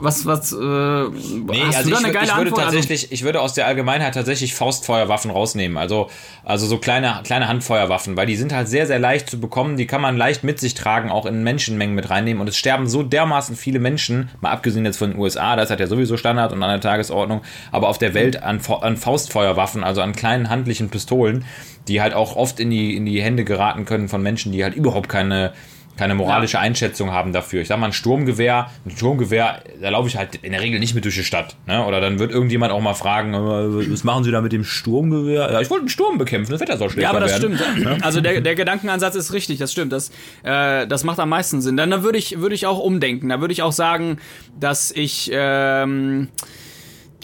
[0.00, 2.58] was, was, äh, Nee, hast also du da ich, eine geile ich würde Antwort?
[2.66, 5.78] Also, tatsächlich, ich würde aus der Allgemeinheit tatsächlich Faustfeuerwaffen rausnehmen.
[5.78, 6.10] Also,
[6.44, 9.76] also so kleine, kleine Handfeuerwaffen, weil die sind halt sehr, sehr leicht zu bekommen.
[9.76, 12.40] Die kann man leicht mit sich tragen, auch in Menschenmengen mit reinnehmen.
[12.40, 15.78] Und es sterben so dermaßen viele Menschen, mal abgesehen jetzt von den USA, das hat
[15.78, 20.00] ja sowieso Standard und an der Tagesordnung, aber auf der Welt an, an Faustfeuerwaffen, also
[20.02, 21.44] an kleinen handlichen Pistolen,
[21.88, 24.74] die halt auch oft in die, in die Hände geraten können von Menschen, die halt
[24.74, 25.52] überhaupt keine
[25.96, 27.62] keine moralische Einschätzung haben dafür.
[27.62, 30.94] Ich sag mal, ein Sturmgewehr, ein Sturmgewehr, da laufe ich halt in der Regel nicht
[30.94, 31.56] mit durch die Stadt.
[31.66, 31.84] Ne?
[31.86, 35.52] Oder dann wird irgendjemand auch mal fragen, äh, was machen Sie da mit dem Sturmgewehr?
[35.52, 37.56] Ja, ich wollte einen Sturm bekämpfen, das Wetter soll schlechter Ja, aber das werden.
[37.56, 38.04] stimmt.
[38.04, 39.92] Also der, der Gedankenansatz ist richtig, das stimmt.
[39.92, 40.10] Das,
[40.42, 41.76] äh, das macht am meisten Sinn.
[41.76, 43.28] Dann, dann würde ich, würde ich auch umdenken.
[43.28, 44.18] Da würde ich auch sagen,
[44.58, 46.28] dass ich ähm,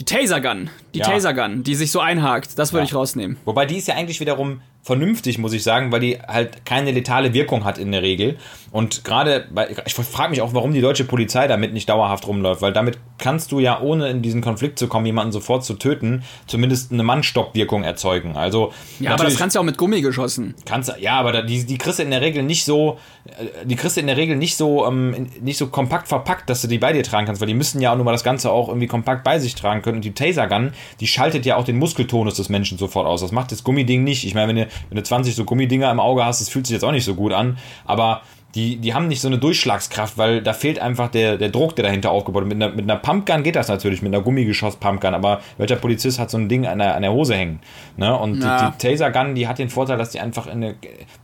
[0.01, 1.05] die Tasergun, die Ja.
[1.07, 2.85] Tasergun, die sich so einhakt, das würde Ja.
[2.87, 3.37] ich rausnehmen.
[3.45, 7.35] Wobei die ist ja eigentlich wiederum vernünftig, muss ich sagen, weil die halt keine letale
[7.35, 8.37] Wirkung hat in der Regel.
[8.73, 12.63] Und gerade, bei- ich frage mich auch, warum die deutsche Polizei damit nicht dauerhaft rumläuft,
[12.63, 16.23] weil damit kannst du ja, ohne in diesen Konflikt zu kommen, jemanden sofort zu töten,
[16.47, 18.37] zumindest eine Mannstoppwirkung erzeugen.
[18.37, 20.55] Also, Ja, aber das kannst du ja auch mit Gummi geschossen.
[20.65, 23.97] Kannst, ja, aber die, die kriegst du in der Regel nicht so, äh, die kriegst
[23.97, 26.93] du in der Regel nicht so, ähm, nicht so kompakt verpackt, dass du die bei
[26.93, 29.25] dir tragen kannst, weil die müssen ja auch nur mal das Ganze auch irgendwie kompakt
[29.25, 29.97] bei sich tragen können.
[29.97, 33.21] Und die Tasergun, die schaltet ja auch den Muskeltonus des Menschen sofort aus.
[33.21, 34.25] Das macht das Gummiding nicht.
[34.25, 36.75] Ich meine, wenn du, wenn du 20 so Gummidinger im Auge hast, das fühlt sich
[36.75, 38.23] jetzt auch nicht so gut an, aber
[38.55, 41.85] die, die haben nicht so eine Durchschlagskraft, weil da fehlt einfach der, der Druck, der
[41.85, 42.49] dahinter aufgebaut ist.
[42.49, 46.31] Mit einer, mit einer Pumpgun geht das natürlich, mit einer Gummigeschoss-Pumpgun, aber welcher Polizist hat
[46.31, 47.61] so ein Ding an der, an der Hose hängen?
[47.97, 48.17] Ne?
[48.17, 48.71] Und Ja.
[48.71, 50.75] die, die Tasergun, die hat den Vorteil, dass die einfach in eine,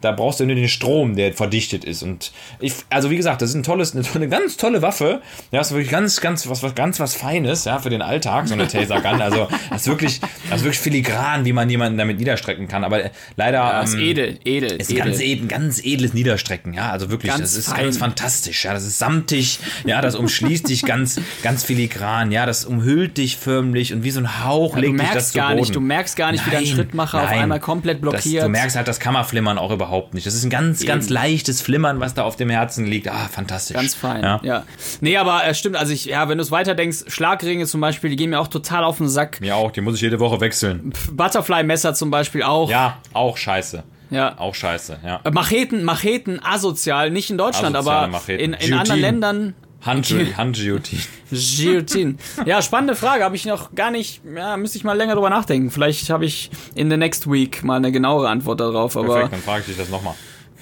[0.01, 2.03] da brauchst du nur den Strom, der verdichtet ist.
[2.03, 5.21] Und ich, also wie gesagt, das ist ein tolles, eine, tolle- ganz tolle Waffe.
[5.51, 8.47] Ja, das ist wirklich ganz, ganz, was, was, ganz was Feines, ja, für den Alltag,
[8.47, 9.21] so eine Tasergun.
[9.21, 10.21] Also, das ist wirklich,
[10.51, 12.85] das ist wirklich filigran, wie man jemanden damit niederstrecken kann.
[12.85, 13.63] Aber äh, leider.
[13.81, 15.03] Das ist ähm, edel, edel, ist edel.
[15.05, 17.85] ganz, edel, ganz edles Niederstrecken, ja, also wirklich, Ganz das ist fein.
[17.85, 22.65] ganz fantastisch, ja, das ist samtig, ja, das umschließt dich ganz, ganz filigran, ja, das
[22.65, 25.49] umhüllt dich förmlich und wie so ein Hauch du legt dich merkst das zu gar
[25.49, 25.61] Boden.
[25.61, 27.43] nicht, du merkst gar nicht, wie dein Nein, Schrittmacher auf nein.
[27.43, 28.45] einmal komplett Das, blockiert.
[28.45, 30.27] du merkst halt das Kammerflimmern auch überhaupt nicht.
[30.27, 33.09] Das ist ein ganz, ganz leichtes Flimmern, was da auf dem Herzen liegt.
[33.09, 33.77] Ah, fantastisch.
[33.77, 34.41] Ganz fein, Ja.
[34.43, 34.65] ja.
[35.01, 38.17] Nee, aber äh, stimmt, also ich, ja, wenn du es weiterdenkst, Schlagringe zum Beispiel, die
[38.17, 39.41] gehen mir auch total auf den Sack.
[39.41, 40.93] Mir auch, die muss ich jede Woche wechseln.
[41.13, 42.71] Butterfly-Messer zum Beispiel auch.
[42.71, 43.83] Ja, auch scheiße.
[44.11, 44.39] Ja.
[44.39, 45.21] Auch scheiße, ja.
[45.25, 48.41] Äh, Macheten, Macheten asozial, nicht in Deutschland, Asoziale aber Macheten.
[48.41, 49.55] in, in anderen Ländern.
[49.83, 51.01] Hand, Handguillotine.
[51.31, 52.17] Guillotine.
[52.45, 53.23] Ja, spannende Frage.
[53.23, 54.23] Habe ich noch gar nicht.
[54.35, 55.71] Ja, müsste ich mal länger drüber nachdenken.
[55.71, 58.97] Vielleicht habe ich in the next week mal eine genauere Antwort darauf.
[58.97, 60.15] Aber Perfekt, dann frage ich dich das nochmal.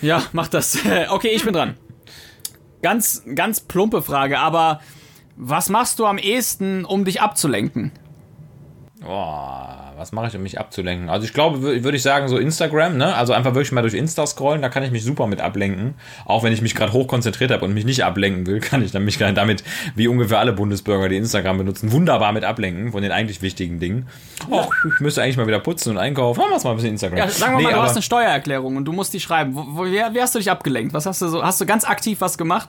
[0.02, 0.78] ja, mach das.
[1.08, 1.74] Okay, ich bin dran.
[2.82, 4.80] Ganz, ganz plumpe Frage, aber
[5.36, 7.92] was machst du am ehesten, um dich abzulenken?
[9.00, 11.08] Boah, was mache ich, um mich abzulenken?
[11.08, 13.14] Also ich glaube, wür- würde ich sagen, so Instagram, ne?
[13.14, 15.94] Also einfach wirklich mal durch Insta scrollen, da kann ich mich super mit ablenken.
[16.24, 18.92] Auch wenn ich mich gerade hoch konzentriert habe und mich nicht ablenken will, kann ich
[18.92, 19.64] dann mich damit,
[19.94, 24.06] wie ungefähr alle Bundesbürger, die Instagram benutzen, wunderbar mit ablenken von den eigentlich wichtigen Dingen.
[24.50, 26.40] Och, ich müsste eigentlich mal wieder putzen und einkaufen.
[26.40, 27.18] Machen wir mal ein bisschen Instagram.
[27.18, 29.54] Ja, sagen wir Nee, mal, du hast eine Steuererklärung und du musst die schreiben.
[29.54, 30.92] Wo, wo, wie, wie hast du dich abgelenkt?
[30.94, 31.42] Was hast du so?
[31.42, 32.68] Hast du ganz aktiv was gemacht?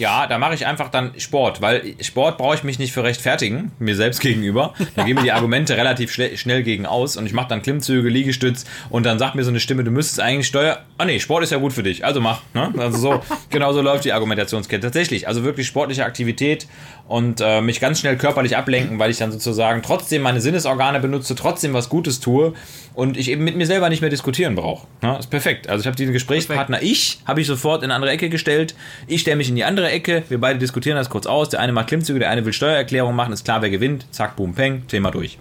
[0.00, 3.72] Ja, da mache ich einfach dann Sport, weil Sport brauche ich mich nicht für rechtfertigen,
[3.78, 4.72] mir selbst gegenüber.
[4.96, 8.64] Da gehen mir die Argumente relativ schnell gegen aus und ich mache dann Klimmzüge, Liegestütz
[8.88, 10.78] und dann sagt mir so eine Stimme, du müsstest eigentlich Steuer.
[10.96, 12.40] Ah nee, Sport ist ja gut für dich, also mach.
[12.54, 12.72] Ne?
[12.78, 14.80] Also so, genau so läuft die Argumentationskette.
[14.86, 16.66] Tatsächlich, also wirklich sportliche Aktivität
[17.06, 21.34] und äh, mich ganz schnell körperlich ablenken, weil ich dann sozusagen trotzdem meine Sinnesorgane benutze,
[21.34, 22.54] trotzdem was Gutes tue
[22.94, 24.86] und ich eben mit mir selber nicht mehr diskutieren brauche.
[25.02, 25.18] Ne?
[25.18, 25.68] Ist perfekt.
[25.68, 28.74] Also ich habe diesen Gesprächspartner, ich habe ich sofort in eine andere Ecke gestellt.
[29.06, 30.24] Ich stelle mich in die andere Ecke.
[30.28, 31.48] Wir beide diskutieren das kurz aus.
[31.50, 33.32] Der eine macht Klimmzüge, der eine will Steuererklärung machen.
[33.32, 34.06] Ist klar, wer gewinnt.
[34.10, 34.86] Zack, boom, peng.
[34.88, 35.38] Thema durch.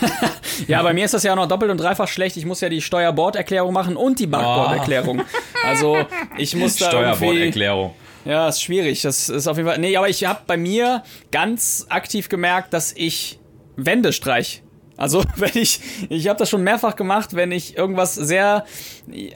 [0.68, 2.36] Ja, bei mir ist das ja auch noch doppelt und dreifach schlecht.
[2.36, 5.22] Ich muss ja die Steuerborderklärung machen und die Backborderklärung.
[5.64, 5.98] Also
[6.38, 6.90] ich muss da.
[6.90, 7.92] Steuerborderklärung.
[8.24, 9.02] Ja, ist schwierig.
[9.02, 9.78] Das ist auf jeden Fall.
[9.78, 13.38] Nee, aber ich habe bei mir ganz aktiv gemerkt, dass ich
[13.76, 14.62] Wände streich.
[14.96, 18.64] Also, wenn ich, ich habe das schon mehrfach gemacht, wenn ich irgendwas sehr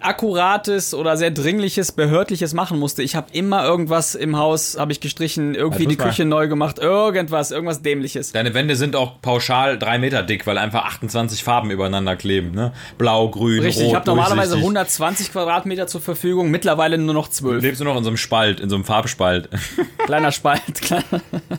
[0.01, 3.03] akkurates oder sehr dringliches, behördliches machen musste.
[3.03, 7.51] Ich habe immer irgendwas im Haus, habe ich gestrichen, irgendwie die Küche neu gemacht, irgendwas,
[7.51, 8.33] irgendwas dämliches.
[8.33, 12.53] Deine Wände sind auch pauschal drei Meter dick, weil einfach 28 Farben übereinander kleben.
[12.53, 12.73] Ne?
[12.97, 14.65] Blau, grün, Richtig, rot, ich habe normalerweise durchsichtig.
[14.65, 17.63] 120 Quadratmeter zur Verfügung, mittlerweile nur noch Du 12.
[17.63, 19.49] lebst nur noch in so einem Spalt, in so einem Farbspalt.
[20.07, 20.63] Kleiner Spalt.
[20.81, 21.05] kleiner-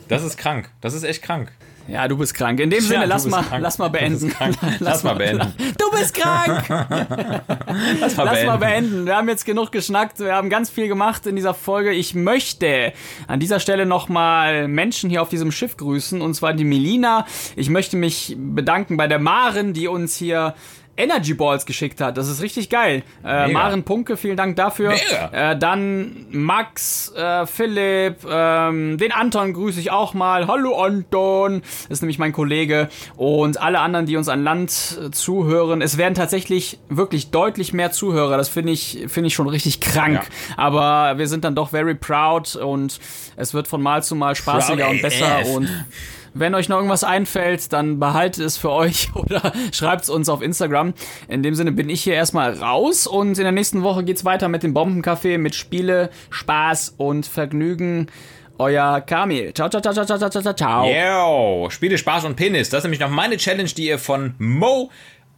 [0.07, 0.69] Das ist krank.
[0.81, 1.51] Das ist echt krank.
[1.91, 2.59] Ja, du bist krank.
[2.59, 3.61] In dem Sinne, du lass mal, krank.
[3.63, 4.29] lass mal beenden.
[4.29, 4.55] krank.
[4.79, 5.53] Lass mal beenden.
[5.77, 6.63] Du bist krank!
[7.99, 8.59] Lass mal Lass mal beenden.
[8.59, 9.05] beenden.
[9.05, 10.19] Wir haben jetzt genug geschnackt.
[10.19, 11.91] Wir haben ganz viel gemacht in dieser Folge.
[11.91, 12.93] Ich möchte
[13.27, 16.21] an dieser Stelle nochmal Menschen hier auf diesem Schiff grüßen.
[16.21, 17.25] Und zwar die Melina.
[17.55, 20.53] Ich möchte mich bedanken bei der Maren, die uns hier
[20.99, 22.17] Energy Balls geschickt hat.
[22.17, 23.03] Das ist richtig geil.
[23.23, 23.47] Äh.
[23.47, 24.93] Maren Punke, vielen Dank dafür.
[25.31, 30.47] Äh, dann Max, äh, Philipp, ähm, den Anton grüße ich auch mal.
[30.47, 32.89] Hallo Anton, das ist nämlich mein Kollege.
[33.15, 35.81] Und alle anderen, die uns an Land äh, zuhören.
[35.81, 38.37] Es werden tatsächlich wirklich deutlich mehr Zuhörer.
[38.37, 40.21] Das finde ich, finde ich schon richtig krank.
[40.23, 40.57] Ja.
[40.57, 42.99] Aber wir sind dann doch very proud und
[43.37, 45.47] es wird von Mal zu Mal spaßiger Proud und besser AF.
[45.55, 45.69] und
[46.33, 50.41] Wenn euch noch irgendwas einfällt, dann behaltet es für euch oder schreibt es uns auf
[50.41, 50.93] Instagram.
[51.27, 54.47] In dem Sinne bin ich hier erstmal raus und in der nächsten Woche geht's weiter
[54.47, 58.07] mit dem Bombencafé mit Spiele, Spaß und Vergnügen.
[58.57, 59.05] Euer.
[59.07, 60.85] Ciao, ciao, ciao, ciao, ciao, ciao, ciao, ciao.
[60.85, 62.69] Yo, Spiele, Spaß und Penis.
[62.69, 64.89] Das ist nämlich noch meine Challenge, die ihr von Mo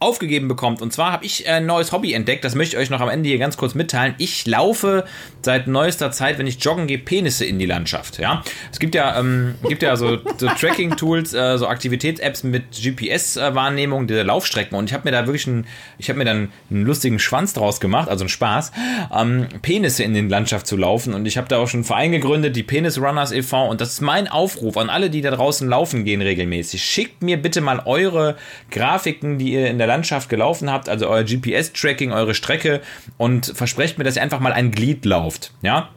[0.02, 0.82] aufgegeben bekommt.
[0.82, 3.28] Und zwar habe ich ein neues Hobby entdeckt, das möchte ich euch noch am Ende
[3.28, 4.14] hier ganz kurz mitteilen.
[4.18, 5.04] Ich laufe
[5.42, 8.18] seit neuester Zeit, wenn ich joggen gehe, Penisse in die Landschaft.
[8.18, 14.06] Ja, es gibt ja, ähm, gibt ja so, so Tracking-Tools, äh, so Aktivitäts-Apps mit GPS-Wahrnehmung
[14.06, 14.76] der Laufstrecken.
[14.76, 15.66] Und ich habe mir da wirklich einen,
[15.98, 18.72] ich habe mir dann einen lustigen Schwanz draus gemacht, also einen Spaß,
[19.16, 21.14] ähm, Penisse in die Landschaft zu laufen.
[21.14, 23.68] Und ich habe da auch schon einen Verein gegründet, die Penis Runners e.V.
[23.68, 26.82] Und das ist mein Aufruf an alle, die da draußen laufen gehen regelmäßig.
[26.84, 28.36] Schickt mir bitte mal eure
[28.70, 32.80] Grafiken, die ihr in der Landschaft gelaufen habt, also euer GPS-Tracking, eure Strecke
[33.18, 35.52] und versprecht mir, dass ihr einfach mal ein Glied lauft.
[35.60, 35.90] Ja?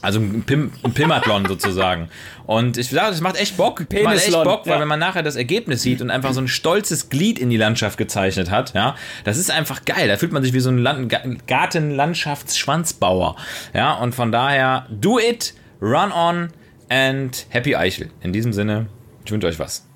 [0.00, 2.08] Also ein, Pim ein Pimathlon sozusagen.
[2.46, 3.80] Und ich sage, das macht echt Bock.
[3.80, 4.80] Macht echt Penislon, Bock, weil ja.
[4.80, 7.98] wenn man nachher das Ergebnis sieht und einfach so ein stolzes Glied in die Landschaft
[7.98, 10.08] gezeichnet hat, ja, das ist einfach geil.
[10.08, 11.14] Da fühlt man sich wie so ein Land
[11.46, 13.36] Gartenlandschaftsschwanzbauer.
[13.74, 16.48] Ja, und von daher, do it, run on
[16.88, 18.10] and happy Eichel.
[18.22, 18.86] In diesem Sinne,
[19.24, 19.86] ich wünsche euch was.